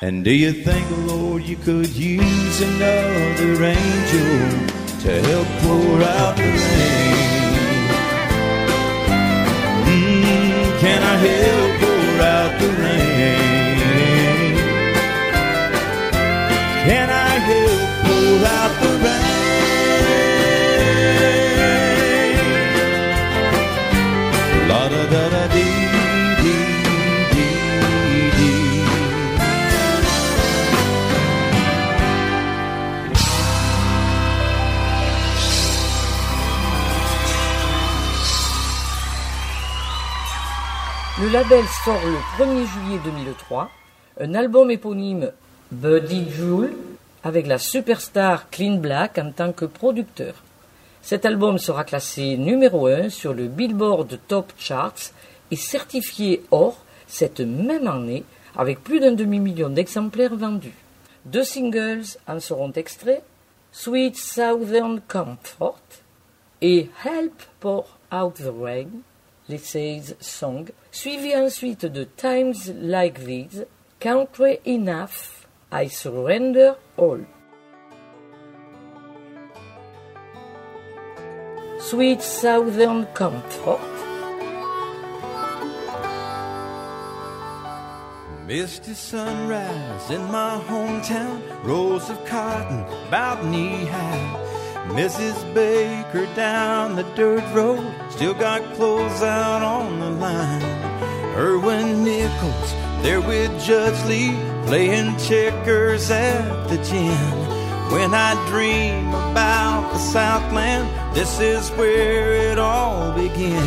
And 0.01 0.25
do 0.25 0.33
you 0.33 0.53
think, 0.53 0.87
Lord, 1.09 1.43
you 1.43 1.57
could 1.57 1.89
use 1.89 2.61
another 2.61 3.65
angel 3.65 4.69
to 5.03 5.11
help 5.29 5.49
pour 5.63 6.03
out 6.03 6.37
the 6.37 6.45
rain? 6.45 7.51
Mm, 9.91 10.81
can 10.81 11.03
I 11.03 11.17
help 11.17 11.60
Le 41.21 41.29
label 41.29 41.65
sort 41.85 42.01
le 42.07 42.43
1er 42.43 42.67
juillet 42.67 43.01
2003 43.05 43.71
un 44.21 44.35
album 44.35 44.71
éponyme 44.71 45.33
Buddy 45.71 46.31
Jewel 46.31 46.73
avec 47.23 47.47
la 47.47 47.59
superstar 47.59 48.49
Clean 48.49 48.77
Black 48.77 49.19
en 49.19 49.31
tant 49.31 49.53
que 49.53 49.67
producteur. 49.67 50.33
Cet 51.03 51.27
album 51.27 51.59
sera 51.59 51.85
classé 51.85 52.39
numéro 52.39 52.87
1 52.87 53.11
sur 53.11 53.35
le 53.35 53.49
Billboard 53.49 54.19
Top 54.29 54.55
Charts 54.59 55.13
et 55.51 55.57
certifié 55.57 56.43
or 56.51 56.83
cette 57.07 57.41
même 57.41 57.87
année 57.87 58.25
avec 58.57 58.83
plus 58.83 58.99
d'un 58.99 59.13
demi-million 59.13 59.69
d'exemplaires 59.69 60.37
vendus. 60.37 60.77
Deux 61.27 61.45
singles 61.45 62.17
en 62.27 62.41
seront 62.41 62.73
extraits, 62.73 63.23
Sweet 63.73 64.17
Southern 64.17 65.03
Comfort 65.07 65.83
et 66.63 66.89
Help 67.05 67.43
Pour 67.61 67.99
Out 68.11 68.37
the 68.37 68.53
Rain, 68.59 68.89
Lacey's 69.51 70.15
Song, 70.21 70.69
suivi 70.93 71.33
ensuite 71.35 71.89
de 71.89 72.05
Times 72.05 72.69
Like 72.69 73.25
These, 73.25 73.65
Country 73.99 74.61
Enough, 74.65 75.47
I 75.73 75.89
Surrender 75.89 76.77
All. 76.97 77.27
Sweet 81.81 82.23
Southern 82.23 83.07
Comfort. 83.07 83.81
Misty 88.47 88.95
sunrise 88.95 90.11
in 90.11 90.23
my 90.31 90.63
hometown, 90.69 91.41
rows 91.65 92.09
of 92.09 92.25
cotton 92.25 92.85
about 93.09 93.45
knee 93.45 93.85
high. 93.87 94.50
Mrs. 94.95 95.55
Baker 95.55 96.27
down 96.35 96.97
the 96.97 97.05
dirt 97.15 97.45
road, 97.55 97.95
still 98.11 98.35
got 98.35 98.61
clothes 98.75 99.23
out 99.23 99.63
on 99.63 100.01
the 100.01 100.11
line. 100.11 100.63
Erwin 101.37 102.03
Nichols 102.03 102.73
there 103.03 103.21
with 103.21 103.51
Judge 103.65 104.05
Lee, 104.07 104.37
playing 104.67 105.17
checkers 105.17 106.11
at 106.11 106.69
the 106.69 106.77
gym. 106.85 107.51
When 107.93 108.15
I 108.15 108.35
dream 108.49 109.09
about 109.09 109.93
the 109.93 109.99
Southland, 109.99 110.89
this 111.15 111.41
is 111.41 111.71
where 111.71 112.33
it 112.51 112.59
all 112.59 113.13
begins. 113.13 113.61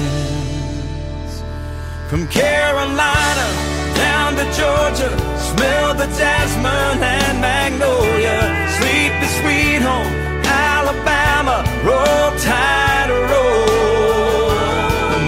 From 2.09 2.27
Carolina 2.27 3.47
down 3.95 4.35
to 4.35 4.43
Georgia, 4.59 5.09
smell 5.39 5.93
the 5.95 6.07
jasmine 6.17 7.01
and 7.01 7.41
magnolia. 7.41 8.62
Tide 12.39 13.09
roll. 13.31 14.49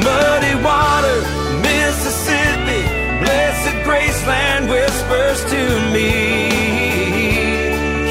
Muddy 0.03 0.55
water, 0.63 1.19
Mississippi, 1.61 2.81
blessed 3.21 3.75
Graceland 3.85 4.69
whispers 4.69 5.39
to 5.51 5.61
me. 5.93 6.11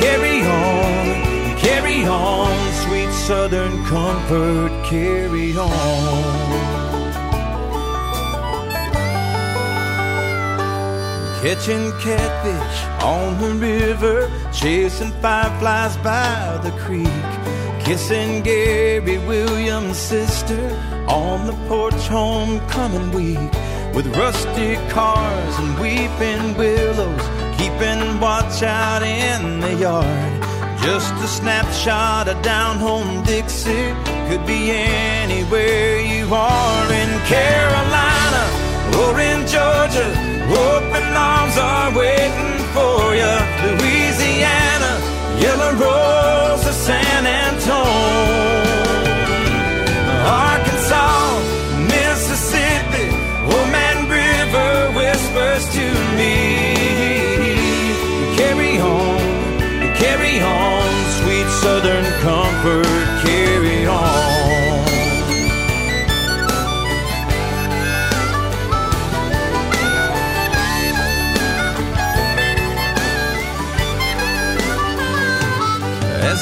Carry 0.00 0.42
on, 0.42 1.56
carry 1.58 2.04
on, 2.06 2.52
sweet 2.84 3.12
southern 3.26 3.84
comfort, 3.84 4.72
carry 4.84 5.56
on. 5.56 6.54
Catching 11.42 11.92
catfish 12.00 12.78
on 13.04 13.38
the 13.38 13.52
river, 13.54 14.30
chasing 14.50 15.12
fireflies 15.20 15.94
by 15.98 16.58
the 16.64 16.70
creek, 16.84 17.06
kissing 17.84 18.42
Gary 18.42 19.18
Williams' 19.18 19.98
sister 19.98 20.70
on 21.06 21.46
the 21.46 21.52
porch 21.68 22.08
homecoming 22.08 23.10
week, 23.12 23.52
with 23.94 24.06
rusty 24.16 24.76
cars 24.88 25.54
and 25.58 25.78
weeping 25.78 26.56
willows, 26.56 27.24
keeping 27.58 28.18
watch 28.20 28.62
out 28.62 29.02
in 29.02 29.60
the 29.60 29.74
yard. 29.74 30.32
Just 30.82 31.12
a 31.22 31.28
snapshot 31.28 32.26
of 32.28 32.40
down 32.42 32.78
home 32.78 33.22
Dixie 33.24 33.92
could 34.28 34.44
be 34.46 34.70
anywhere 34.70 36.00
you 36.00 36.24
are 36.34 36.86
in 36.92 37.10
Carolina 37.28 38.44
or 39.02 39.20
in 39.20 39.40
Georgia. 39.46 40.08
Open 40.72 41.04
arms 41.12 41.56
are 41.58 41.90
waiting 41.96 42.58
for 42.72 43.14
you. 43.20 43.34
Louisiana, 43.64 44.92
Yellow 45.38 45.72
Rose 45.72 46.66
of 46.66 46.74
San 46.74 47.13
Antone. 47.66 48.33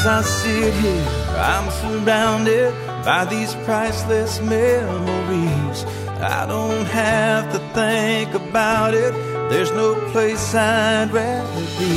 As 0.03 0.09
I 0.09 0.22
sit 0.22 0.74
here, 0.82 1.07
I'm 1.38 1.70
surrounded 1.70 2.74
by 3.05 3.24
these 3.24 3.55
priceless 3.64 4.40
memories. 4.40 5.84
I 6.18 6.44
don't 6.44 6.86
have 6.86 7.53
to 7.53 7.61
think 7.72 8.34
about 8.34 8.94
it, 8.94 9.12
there's 9.48 9.70
no 9.70 9.94
place 10.11 10.57
I'd 10.57 11.12
rather 11.12 11.66
be. 11.78 11.94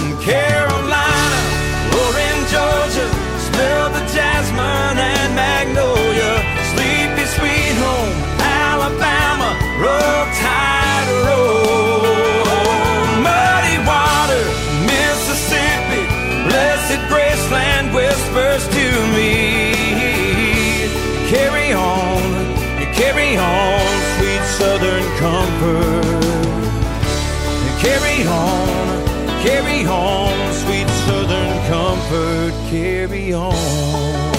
In 0.00 0.16
Carolina 0.24 1.40
or 2.00 2.12
in 2.28 2.38
Georgia, 2.48 3.08
smell 3.52 3.90
the 3.92 4.04
jasmine 4.16 4.96
and 4.96 5.34
magnolia. 5.36 6.32
Sleepy 6.72 7.26
sweet 7.36 7.76
home, 7.84 8.16
Alabama, 8.40 9.50
roll 9.78 10.24
tide 10.40 10.81
whispers 18.52 18.74
to 18.74 19.06
me. 19.16 19.72
Carry 21.28 21.72
on, 21.72 22.22
carry 22.94 23.36
on, 23.36 23.80
sweet 24.16 24.44
southern 24.58 25.04
comfort. 25.18 26.22
Carry 27.80 28.26
on, 28.26 29.42
carry 29.42 29.86
on, 29.86 30.52
sweet 30.54 30.88
southern 31.06 31.68
comfort, 31.68 32.52
carry 32.70 33.32
on. 33.32 34.31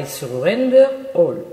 I 0.00 0.04
Surrender 0.04 1.04
All. 1.12 1.36
All 1.36 1.49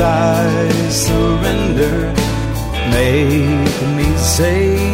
I 0.00 0.88
surrender. 0.90 2.12
Make 2.90 3.82
me 3.96 4.16
Savior, 4.16 4.91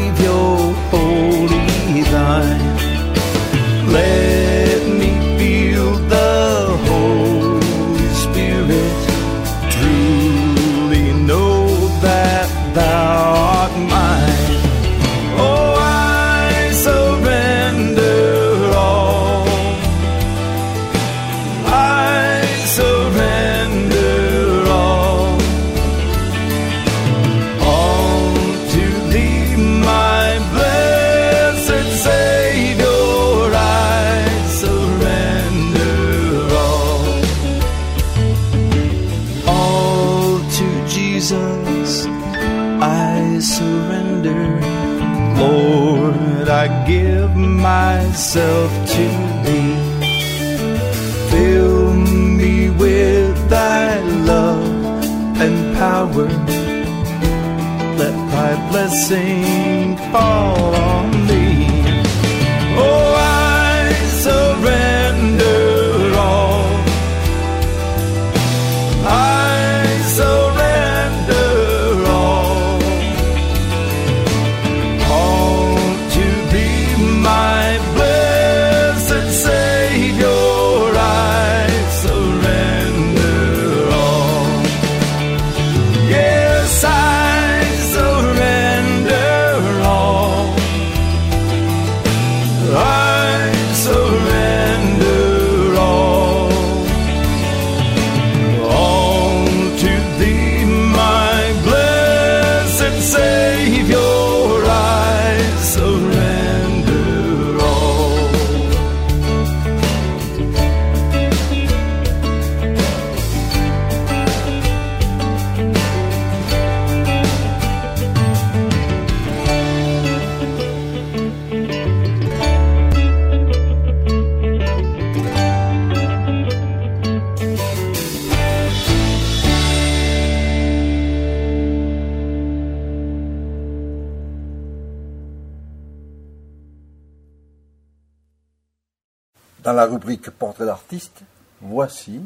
rubrique 140.08 140.30
Portrait 140.30 140.64
d'artiste, 140.64 141.20
voici 141.60 142.20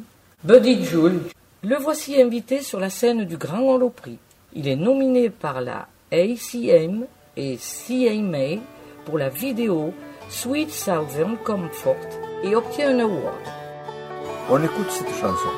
Buddy 0.45 0.85
Jules, 0.85 1.23
le 1.65 1.77
voici 1.77 2.21
invité 2.21 2.63
sur 2.63 2.79
la 2.79 2.91
scène 2.91 3.25
du 3.25 3.37
Grand 3.37 3.61
Holo 3.61 3.91
Prix. 3.91 4.19
Il 4.55 4.69
est 4.69 4.77
nominé 4.77 5.31
par 5.31 5.61
la 5.61 5.89
ACM 6.13 7.07
et 7.37 7.57
CMA 7.57 8.63
pour 9.05 9.19
la 9.19 9.29
vidéo 9.31 9.93
Sweet 10.29 10.71
Southern 10.71 11.37
Comfort 11.39 11.97
et 12.45 12.55
obtient 12.55 12.97
un 12.97 13.01
award. 13.01 13.43
On 14.49 14.63
écoute 14.63 14.91
cette 14.91 15.15
chanson. 15.21 15.51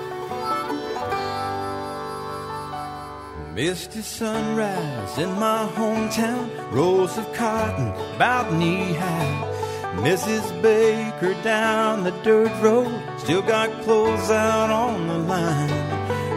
Misty 3.54 4.02
sunrise 4.02 5.18
in 5.18 5.30
my 5.38 5.68
hometown, 5.76 6.48
rows 6.72 7.18
of 7.18 7.30
cotton 7.34 7.92
about 8.16 8.50
knee 8.54 8.94
high. 8.94 9.63
Mrs. 10.02 10.62
Baker 10.62 11.34
down 11.42 12.04
the 12.04 12.10
dirt 12.22 12.52
road, 12.62 13.02
still 13.18 13.42
got 13.42 13.70
clothes 13.82 14.30
out 14.30 14.70
on 14.70 15.08
the 15.08 15.18
line. 15.18 15.70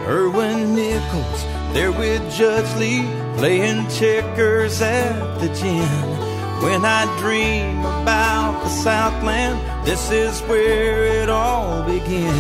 Erwin 0.08 0.76
Nichols 0.76 1.44
there 1.74 1.92
with 1.92 2.22
Judge 2.32 2.74
Lee, 2.78 3.04
playing 3.38 3.88
checkers 3.90 4.82
at 4.82 5.40
the 5.40 5.50
gin. 5.50 6.28
When 6.64 6.86
I 6.86 7.06
dream 7.20 7.80
about 7.80 8.64
the 8.64 8.70
Southland, 8.70 9.60
this 9.86 10.10
is 10.10 10.42
where 10.50 11.22
it 11.22 11.30
all 11.30 11.84
begins. 11.84 12.38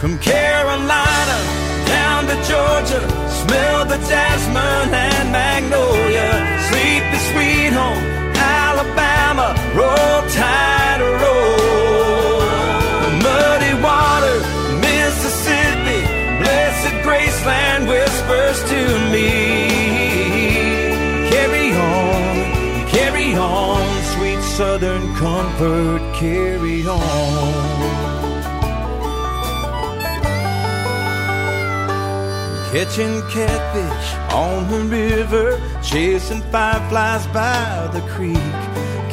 From 0.00 0.18
Carolina 0.18 1.38
down 1.86 2.24
to 2.26 2.34
Georgia, 2.50 3.00
smell 3.42 3.84
the 3.84 3.98
jasmine 4.08 4.94
and 4.94 5.30
magnolia. 5.30 6.28
Sleepy 6.68 7.18
sweet 7.30 7.72
home, 7.72 8.29
Alabama, 8.80 9.54
roll 9.76 10.22
tide 10.30 11.02
roll. 11.20 12.40
Muddy 13.24 13.74
water, 13.84 14.38
Mississippi, 14.80 16.00
blessed 16.40 16.94
Graceland 17.04 17.88
whispers 17.88 18.58
to 18.70 18.80
me. 19.12 19.32
Carry 21.28 21.72
on, 21.74 22.88
carry 22.88 23.34
on, 23.34 23.84
sweet 24.14 24.40
Southern 24.56 25.14
comfort, 25.14 26.00
carry 26.14 26.86
on. 26.86 27.80
Catching 32.72 33.20
catfish 33.28 34.14
on 34.32 34.70
the 34.70 34.80
river, 34.84 35.60
chasing 35.82 36.40
fireflies 36.50 37.26
by 37.26 37.90
the 37.92 38.00
creek 38.12 38.59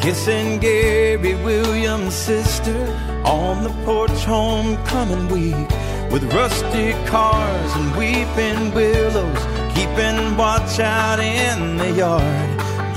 kissing 0.07 0.57
Gary 0.59 1.35
Williams' 1.43 2.15
sister 2.15 2.79
on 3.25 3.61
the 3.65 3.69
porch 3.83 4.23
homecoming 4.23 5.27
week, 5.27 5.69
with 6.09 6.23
rusty 6.31 6.93
cars 7.11 7.71
and 7.75 7.93
weeping 7.97 8.73
willows, 8.73 9.41
keeping 9.75 10.37
watch 10.37 10.79
out 10.79 11.19
in 11.19 11.75
the 11.75 11.91
yard. 11.91 12.49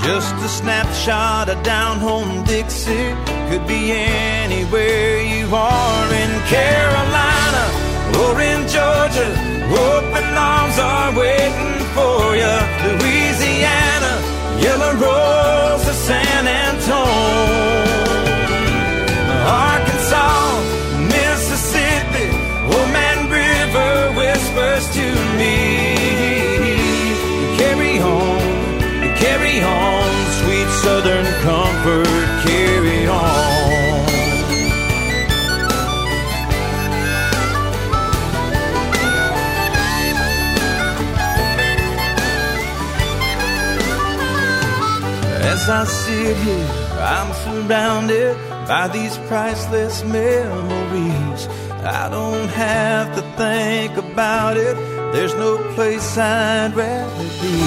Just 0.07 0.33
a 0.35 0.47
snapshot 0.47 1.49
of 1.49 1.61
down 1.63 1.99
home 1.99 2.45
Dixie 2.45 3.11
could 3.49 3.67
be 3.67 3.91
anywhere 3.91 5.21
you 5.21 5.53
are 5.53 6.07
in 6.23 6.31
Carolina 6.55 7.65
or 8.21 8.39
in 8.39 8.61
Georgia. 8.75 9.29
Open 9.67 10.27
arms 10.51 10.79
are 10.79 11.11
waiting 11.19 11.75
for 11.91 12.37
you. 12.41 12.55
Louisiana, 12.87 14.13
Yellow 14.65 14.93
Rose 15.05 15.83
to 15.85 15.93
San 16.07 16.43
Antone. 16.47 18.21
Arkansas, 19.67 20.61
Mississippi, 21.15 22.27
Old 22.73 22.89
Man 22.99 23.19
River 23.39 23.93
whispers 24.19 24.85
to 24.97 25.05
me. 25.39 25.57
Carry 27.59 27.93
on, 27.99 28.39
carry 29.23 29.57
on, 29.61 30.00
As 45.61 45.69
I 45.69 45.83
sit 45.83 46.37
here, 46.37 46.67
I'm 46.97 47.31
surrounded 47.45 48.35
by 48.67 48.87
these 48.87 49.15
priceless 49.29 50.03
memories. 50.03 51.47
I 51.85 52.09
don't 52.09 52.49
have 52.49 53.13
to 53.13 53.21
think 53.37 53.95
about 53.95 54.57
it. 54.57 54.75
There's 55.13 55.35
no 55.35 55.59
place 55.75 56.17
I'd 56.17 56.73
rather 56.73 57.29
be. 57.41 57.57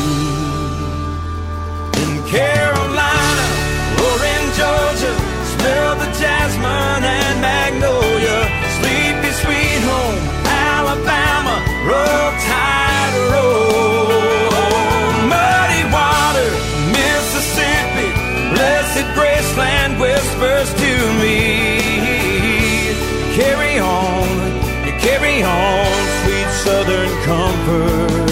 In 2.03 2.14
Carolina 2.34 3.47
or 4.07 4.16
in 4.34 4.45
Georgia, 4.59 5.14
smell 5.55 5.95
the 5.95 6.11
jasmine 6.18 7.05
and 7.18 7.40
magnolia. 7.40 8.38
Sleepy 8.74 9.30
sweet 9.38 9.82
home, 9.86 10.22
Alabama, 10.51 11.57
roll 11.86 12.30
tide 12.42 13.14
roll. 13.30 14.24
Graceland 19.55 20.00
whispers 20.00 20.74
to 20.74 21.12
me. 21.22 21.78
Carry 23.34 23.78
on, 23.78 24.26
carry 24.98 25.42
on, 25.42 25.86
sweet 26.22 26.50
southern 26.64 27.11
comfort. 27.22 28.28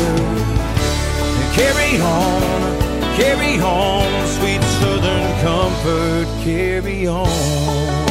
Carry 1.54 2.00
on, 2.00 2.80
carry 3.16 3.60
on, 3.60 4.26
sweet 4.28 4.62
southern 4.80 5.40
comfort, 5.42 6.26
carry 6.42 7.06
on. 7.06 8.01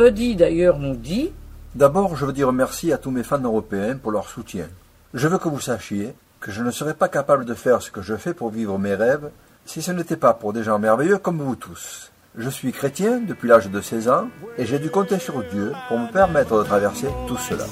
Buddy 0.00 0.34
d'ailleurs 0.34 0.78
nous 0.78 0.96
dit 0.96 1.30
D'abord, 1.74 2.16
je 2.16 2.24
veux 2.24 2.32
dire 2.32 2.54
merci 2.54 2.90
à 2.90 2.96
tous 2.96 3.10
mes 3.10 3.22
fans 3.22 3.38
européens 3.38 3.98
pour 3.98 4.12
leur 4.12 4.30
soutien. 4.30 4.64
Je 5.12 5.28
veux 5.28 5.36
que 5.36 5.50
vous 5.50 5.60
sachiez 5.60 6.14
que 6.40 6.50
je 6.50 6.62
ne 6.62 6.70
serais 6.70 6.94
pas 6.94 7.08
capable 7.08 7.44
de 7.44 7.52
faire 7.52 7.82
ce 7.82 7.90
que 7.90 8.00
je 8.00 8.16
fais 8.16 8.32
pour 8.32 8.48
vivre 8.48 8.78
mes 8.78 8.94
rêves 8.94 9.28
si 9.66 9.82
ce 9.82 9.92
n'était 9.92 10.16
pas 10.16 10.32
pour 10.32 10.54
des 10.54 10.62
gens 10.62 10.78
merveilleux 10.78 11.18
comme 11.18 11.42
vous 11.42 11.54
tous. 11.54 12.12
Je 12.34 12.48
suis 12.48 12.72
chrétien 12.72 13.20
depuis 13.20 13.46
l'âge 13.46 13.68
de 13.68 13.78
16 13.78 14.08
ans 14.08 14.28
et 14.56 14.64
j'ai 14.64 14.78
dû 14.78 14.88
compter 14.88 15.18
sur 15.18 15.44
Dieu 15.50 15.72
pour 15.88 15.98
me 15.98 16.10
permettre 16.10 16.56
de 16.56 16.64
traverser 16.64 17.08
tout 17.28 17.36
cela. 17.36 17.66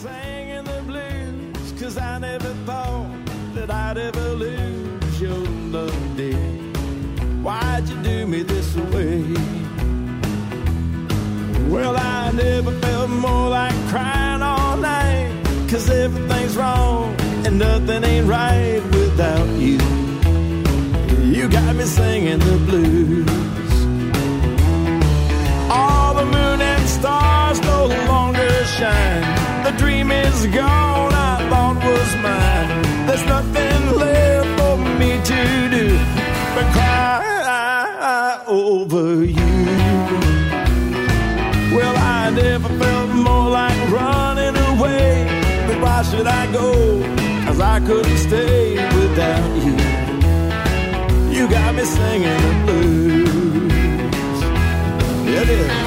Why'd 7.43 7.89
you 7.89 7.97
do 8.03 8.26
me 8.26 8.43
this 8.43 8.76
way? 8.93 9.47
Well, 11.68 11.96
I 11.96 12.32
never 12.32 12.72
felt 12.80 13.10
more 13.10 13.50
like 13.50 13.74
crying 13.90 14.42
all 14.42 14.76
night, 14.76 15.30
'cause 15.68 15.90
everything's 15.90 16.56
wrong 16.56 17.14
and 17.44 17.58
nothing 17.58 18.02
ain't 18.04 18.26
right 18.26 18.82
without 18.90 19.48
you. 19.64 19.78
You 21.36 21.48
got 21.48 21.76
me 21.76 21.84
singing 21.84 22.40
the 22.48 22.56
blues. 22.68 23.72
All 25.70 26.14
the 26.14 26.24
moon 26.24 26.60
and 26.72 26.84
stars 26.88 27.60
no 27.72 27.80
longer 28.12 28.50
shine. 28.78 29.24
The 29.64 29.72
dream 29.82 30.10
is 30.10 30.46
gone, 30.46 31.12
I 31.30 31.34
thought 31.50 31.76
was 31.84 32.10
mine. 32.26 32.70
There's 33.06 33.26
nothing 33.36 33.80
left 34.04 34.48
for 34.58 34.76
me 35.00 35.10
to 35.30 35.40
do 35.76 35.86
but 36.54 36.66
cry 36.76 37.18
over 38.46 39.24
you. 39.24 39.47
Should 46.11 46.26
I 46.26 46.50
go? 46.52 46.72
Cause 47.44 47.61
I 47.61 47.80
couldn't 47.80 48.18
stay 48.18 48.74
without 48.96 49.56
you. 49.64 49.74
You 51.34 51.48
got 51.48 51.74
me 51.74 51.84
singing 51.84 52.40
the 52.46 52.52
blues. 52.64 53.68
It 55.28 55.48
is. 55.48 55.78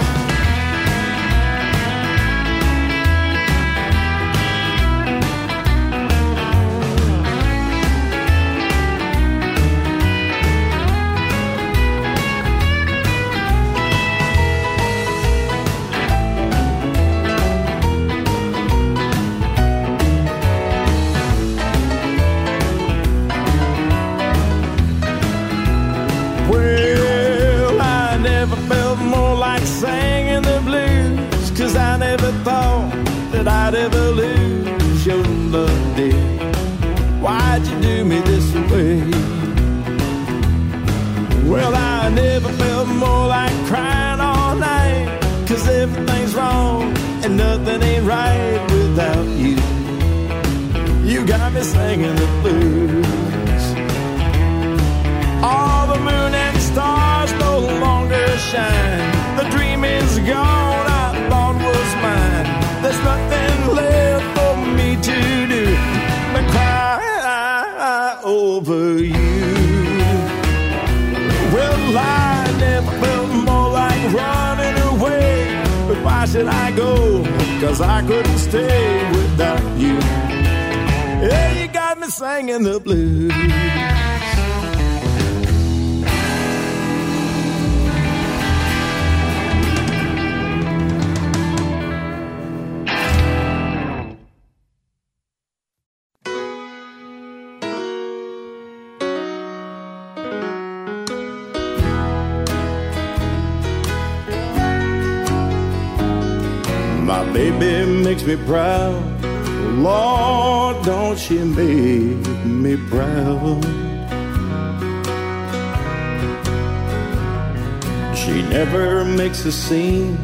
She 118.24 118.44
never 118.44 119.04
makes 119.04 119.46
a 119.46 119.52
scene 119.52 120.16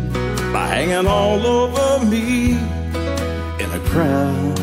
by 0.54 0.68
hanging 0.68 1.08
all 1.08 1.44
over 1.44 2.06
me 2.06 2.52
in 2.52 3.70
a 3.72 3.82
crowd. 3.90 4.58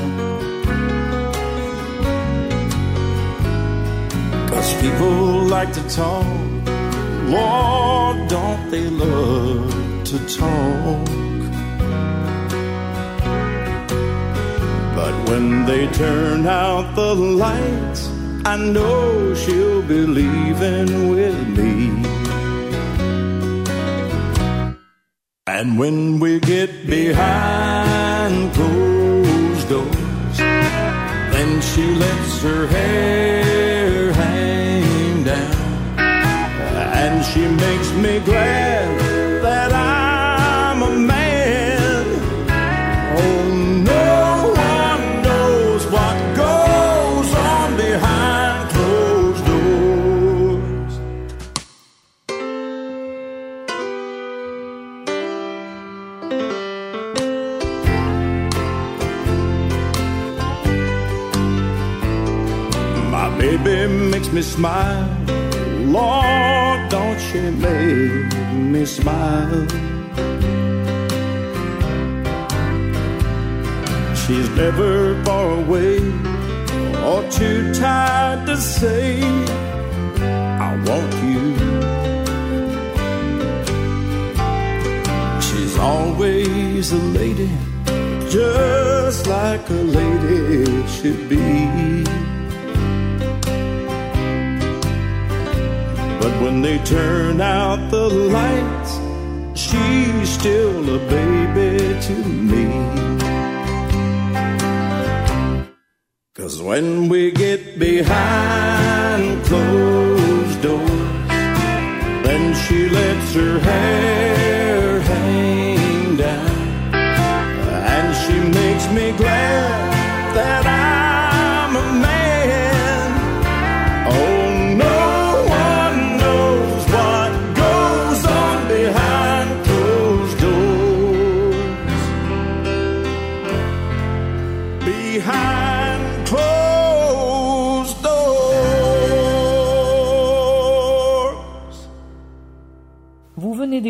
Cause 4.48 4.72
people 4.80 5.46
like 5.56 5.72
to 5.72 5.82
talk, 5.88 6.24
Lord, 7.26 8.28
don't 8.28 8.70
they 8.70 8.88
love 8.88 10.04
to 10.10 10.18
talk? 10.38 11.08
But 14.94 15.28
when 15.28 15.66
they 15.66 15.88
turn 15.88 16.46
out 16.46 16.94
the 16.94 17.16
lights, 17.16 18.08
I 18.44 18.56
know 18.56 19.34
she'll 19.34 19.82
be 19.82 20.06
leaving 20.06 21.10
with 21.10 21.48
me. 21.48 22.13
And 25.56 25.78
when 25.78 26.18
we 26.18 26.40
get 26.40 26.84
behind 26.84 28.52
closed 28.54 29.68
doors, 29.68 30.38
then 30.38 31.60
she 31.60 31.94
lets 31.94 32.42
her 32.42 32.66
hair 32.66 34.12
hang 34.14 35.22
down. 35.22 35.98
And 37.02 37.24
she 37.24 37.46
makes 37.46 37.92
me 37.92 38.18
glad 38.18 38.83
me 64.34 64.42
smile. 64.42 65.08
Lord, 65.86 66.88
don't 66.90 67.20
she 67.20 67.40
make 67.50 68.34
me 68.72 68.84
smile? 68.84 69.64
She's 74.22 74.48
never 74.56 75.22
far 75.22 75.50
away 75.62 75.98
or 77.08 77.22
too 77.30 77.72
tired 77.74 78.46
to 78.46 78.56
say, 78.56 79.22
I 80.68 80.70
want 80.88 81.14
you. 81.22 81.44
She's 85.46 85.78
always 85.78 86.92
a 86.92 87.02
lady, 87.20 87.52
just 88.28 89.28
like 89.28 89.70
a 89.70 89.82
lady 89.98 90.86
should 90.88 91.28
be. 91.28 92.13
But 96.24 96.40
when 96.40 96.62
they 96.62 96.78
turn 96.78 97.42
out 97.42 97.90
the 97.90 98.08
lights, 98.08 98.92
she's 99.60 100.30
still 100.30 100.96
a 100.96 100.98
baby 101.16 102.00
to 102.06 102.14
me. 102.50 102.64
Cause 106.34 106.62
when 106.62 107.10
we 107.10 107.30
get 107.30 107.78
behind 107.78 109.44
closed 109.44 110.62
doors, 110.62 111.28
then 112.24 112.54
she 112.54 112.88
lets 112.88 113.34
her 113.34 113.58
hair 113.58 114.43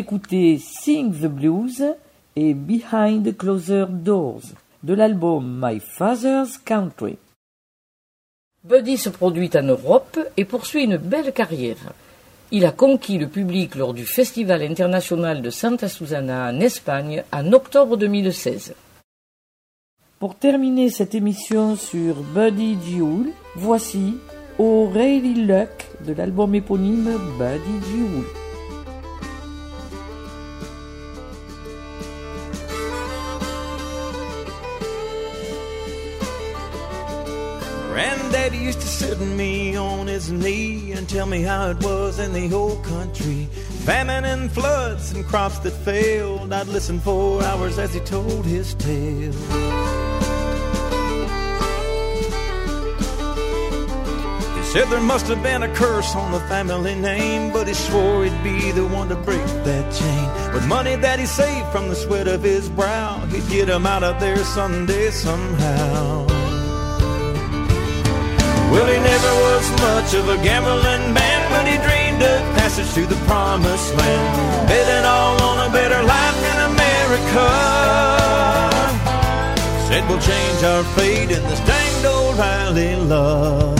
D'écouter 0.05 0.59
Sing 0.59 1.11
the 1.11 1.25
Blues 1.25 1.83
et 2.35 2.53
Behind 2.53 3.35
Closer 3.35 3.85
Doors 3.89 4.43
de 4.83 4.93
l'album 4.93 5.59
My 5.59 5.79
Father's 5.79 6.59
Country. 6.59 7.17
Buddy 8.63 8.97
se 8.97 9.09
produit 9.09 9.49
en 9.55 9.63
Europe 9.63 10.19
et 10.37 10.45
poursuit 10.45 10.83
une 10.83 10.97
belle 10.97 11.33
carrière. 11.33 11.91
Il 12.51 12.67
a 12.67 12.71
conquis 12.71 13.17
le 13.17 13.27
public 13.27 13.73
lors 13.73 13.95
du 13.95 14.05
Festival 14.05 14.61
international 14.61 15.41
de 15.41 15.49
Santa 15.49 15.89
Susana 15.89 16.51
en 16.51 16.59
Espagne 16.59 17.23
en 17.33 17.51
octobre 17.51 17.97
2016. 17.97 18.75
Pour 20.19 20.35
terminer 20.35 20.91
cette 20.91 21.15
émission 21.15 21.75
sur 21.75 22.17
Buddy 22.17 22.77
Jewel, 22.85 23.31
voici 23.55 24.17
O'Reilly 24.59 25.47
Luck 25.47 25.87
de 26.05 26.13
l'album 26.13 26.53
éponyme 26.53 27.09
Buddy 27.39 27.85
Jewel. 27.89 28.44
Granddaddy 38.55 38.65
used 38.65 38.81
to 38.81 38.87
sit 38.87 39.19
me 39.19 39.75
on 39.75 40.07
his 40.07 40.31
knee 40.31 40.93
and 40.93 41.07
tell 41.07 41.25
me 41.25 41.41
how 41.41 41.69
it 41.69 41.83
was 41.83 42.19
in 42.19 42.33
the 42.33 42.53
old 42.53 42.83
country. 42.83 43.47
Famine 43.85 44.25
and 44.25 44.51
floods 44.51 45.11
and 45.11 45.25
crops 45.25 45.59
that 45.59 45.71
failed. 45.71 46.53
I'd 46.53 46.67
listen 46.67 46.99
for 46.99 47.43
hours 47.43 47.77
as 47.77 47.93
he 47.93 47.99
told 48.01 48.45
his 48.45 48.73
tale. 48.75 49.33
He 54.55 54.63
said 54.71 54.89
there 54.89 55.01
must 55.01 55.27
have 55.27 55.41
been 55.41 55.63
a 55.63 55.73
curse 55.75 56.15
on 56.15 56.31
the 56.31 56.41
family 56.41 56.95
name, 56.95 57.51
but 57.51 57.67
he 57.67 57.73
swore 57.73 58.25
he'd 58.25 58.43
be 58.43 58.71
the 58.71 58.85
one 58.85 59.09
to 59.09 59.15
break 59.15 59.45
that 59.63 59.93
chain. 59.93 60.53
With 60.53 60.67
money 60.67 60.95
that 60.95 61.19
he 61.19 61.25
saved 61.25 61.67
from 61.71 61.89
the 61.89 61.95
sweat 61.95 62.27
of 62.27 62.43
his 62.43 62.69
brow, 62.69 63.19
he'd 63.31 63.47
get 63.49 63.69
'em 63.69 63.85
out 63.85 64.03
of 64.03 64.19
there 64.19 64.43
someday 64.43 65.11
somehow. 65.11 66.34
Well, 68.75 68.87
he 68.87 68.99
never 68.99 69.33
was 69.47 69.71
much 69.79 70.13
of 70.15 70.27
a 70.27 70.35
gambling 70.43 71.13
man, 71.13 71.39
but 71.49 71.65
he 71.65 71.77
dreamed 71.77 72.21
of 72.21 72.41
passage 72.59 72.93
to 72.95 73.05
the 73.05 73.15
promised 73.23 73.95
land. 73.95 74.67
Betting 74.67 75.05
all 75.05 75.41
on 75.41 75.69
a 75.69 75.71
better 75.71 76.03
life 76.03 76.39
in 76.51 76.57
America. 76.71 77.47
Said 79.87 80.03
we'll 80.09 80.19
change 80.19 80.61
our 80.63 80.83
fate 80.95 81.31
in 81.31 81.41
this 81.47 81.61
danged 81.61 82.05
old 82.05 82.35
Riley 82.37 82.97
luck. 82.97 83.79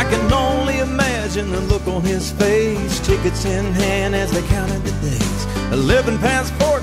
I 0.00 0.02
can 0.10 0.32
only 0.32 0.78
imagine 0.80 1.52
the 1.52 1.60
look 1.60 1.86
on 1.86 2.02
his 2.02 2.32
face, 2.32 2.98
tickets 3.06 3.44
in 3.44 3.64
hand 3.74 4.16
as 4.16 4.32
they 4.32 4.42
counted 4.48 4.82
the 4.82 4.90
days. 5.06 5.46
Living 5.86 6.18
past 6.18 6.52
no 6.58 6.77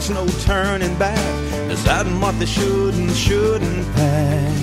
turning 0.46 0.96
back, 0.98 1.20
deciding 1.68 2.22
what 2.22 2.38
they 2.40 2.46
should 2.46 2.94
and 2.94 3.12
shouldn't 3.12 3.86
pack. 3.96 4.56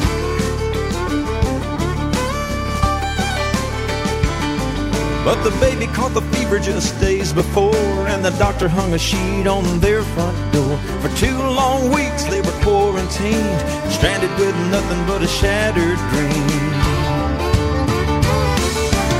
But 5.24 5.42
the 5.44 5.50
baby 5.60 5.86
caught 5.86 6.14
the 6.14 6.22
fever 6.34 6.58
just 6.58 6.98
days 7.00 7.32
before, 7.32 7.74
and 8.08 8.24
the 8.24 8.30
doctor 8.38 8.68
hung 8.68 8.92
a 8.92 8.98
sheet 8.98 9.46
on 9.46 9.64
their 9.80 10.02
front 10.02 10.36
door. 10.52 10.76
For 11.00 11.10
two 11.16 11.36
long 11.36 11.92
weeks 11.92 12.24
they 12.24 12.40
were 12.40 12.58
quarantined, 12.62 13.60
stranded 13.92 14.30
with 14.38 14.56
nothing 14.70 15.06
but 15.06 15.22
a 15.22 15.28
shattered 15.28 15.98
dream. 16.10 16.72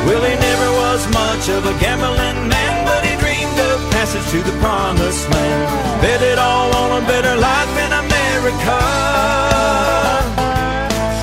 Well, 0.07 0.23
he 0.27 0.35
never 0.35 0.69
was 0.83 1.01
much 1.13 1.49
of 1.49 1.67
a 1.67 1.75
gambling 1.79 2.49
man, 2.49 2.72
passage 4.13 4.31
to 4.31 4.51
the 4.51 4.59
promised 4.59 5.29
land. 5.31 6.03
Bet 6.03 6.23
it 6.23 6.39
all 6.39 6.75
on 6.75 7.03
a 7.03 7.07
better 7.07 7.35
life 7.37 7.75
in 7.85 7.93
America. 8.05 8.79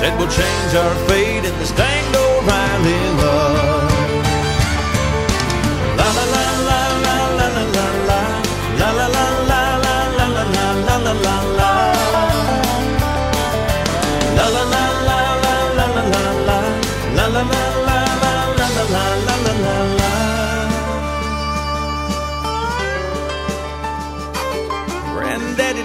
Said 0.00 0.18
we'll 0.18 0.28
change 0.28 0.74
our 0.74 0.94
fate 1.08 1.44
in 1.44 1.58
this 1.58 1.70
danged 1.72 2.16
old 2.16 2.44
Riley 2.44 3.22
love. 3.22 3.69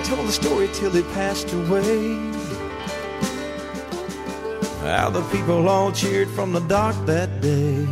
Told 0.04 0.28
the 0.28 0.32
story 0.32 0.70
till 0.72 0.92
he 0.92 1.02
passed 1.14 1.52
away. 1.52 2.16
How 4.82 5.10
the 5.10 5.24
people 5.32 5.68
all 5.68 5.92
cheered 5.92 6.30
from 6.30 6.54
the 6.54 6.60
dock 6.60 6.96
that 7.08 7.42
day. 7.42 7.86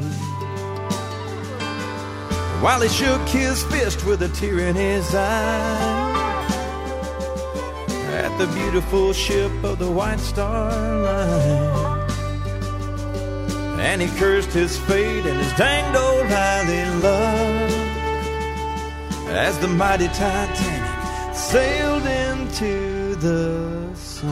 While 2.62 2.82
he 2.82 2.89
shook 2.89 3.28
his 3.30 3.64
fist 3.64 4.06
with 4.06 4.22
a 4.22 4.30
tear 4.30 4.60
in 4.60 4.76
his 4.76 5.16
eye 5.16 6.14
at 8.12 8.38
the 8.38 8.47
beautiful 8.54 9.12
ship 9.12 9.51
of 9.64 9.80
the 9.80 9.89
White 9.89 10.20
Star 10.20 10.72
Line. 10.99 12.10
And 13.80 14.01
he 14.04 14.08
cursed 14.20 14.51
his 14.51 14.78
fate 14.78 15.26
and 15.26 15.39
his 15.41 15.54
danged 15.54 15.97
old 15.97 16.28
highly 16.28 16.86
love 17.01 17.72
as 19.30 19.58
the 19.60 19.68
mighty 19.68 20.08
Titanic 20.10 20.83
sailed 21.54 22.08
into 22.08 23.14
the 23.22 23.93
sun. 23.93 24.28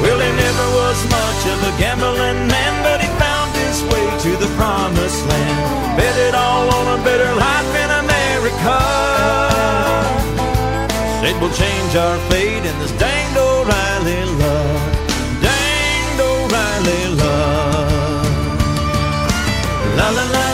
Well, 0.00 0.18
he 0.18 0.30
never 0.44 0.66
was 0.80 0.98
much 1.12 1.40
of 1.52 1.58
a 1.60 1.72
gambling 1.76 2.48
man, 2.48 2.74
but 2.86 3.02
he 3.04 3.08
found 3.20 3.52
his 3.52 3.82
way 3.92 4.06
to 4.24 4.30
the 4.42 4.50
promised 4.56 5.22
land. 5.28 5.98
Bet 5.98 6.16
it 6.16 6.34
all 6.34 6.66
on 6.78 6.98
a 6.98 7.04
better 7.04 7.30
life 7.46 7.72
in 7.84 7.90
America. 8.04 8.78
Said 11.20 11.36
we'll 11.38 11.56
change 11.64 11.92
our 11.96 12.18
fate 12.30 12.64
in 12.64 12.76
this 12.80 12.92
love. 12.92 13.00
Danged 13.04 13.36
O'Reilly 13.36 14.24
love. 14.40 14.61
La 20.02 20.10
la 20.10 20.24
la. 20.32 20.51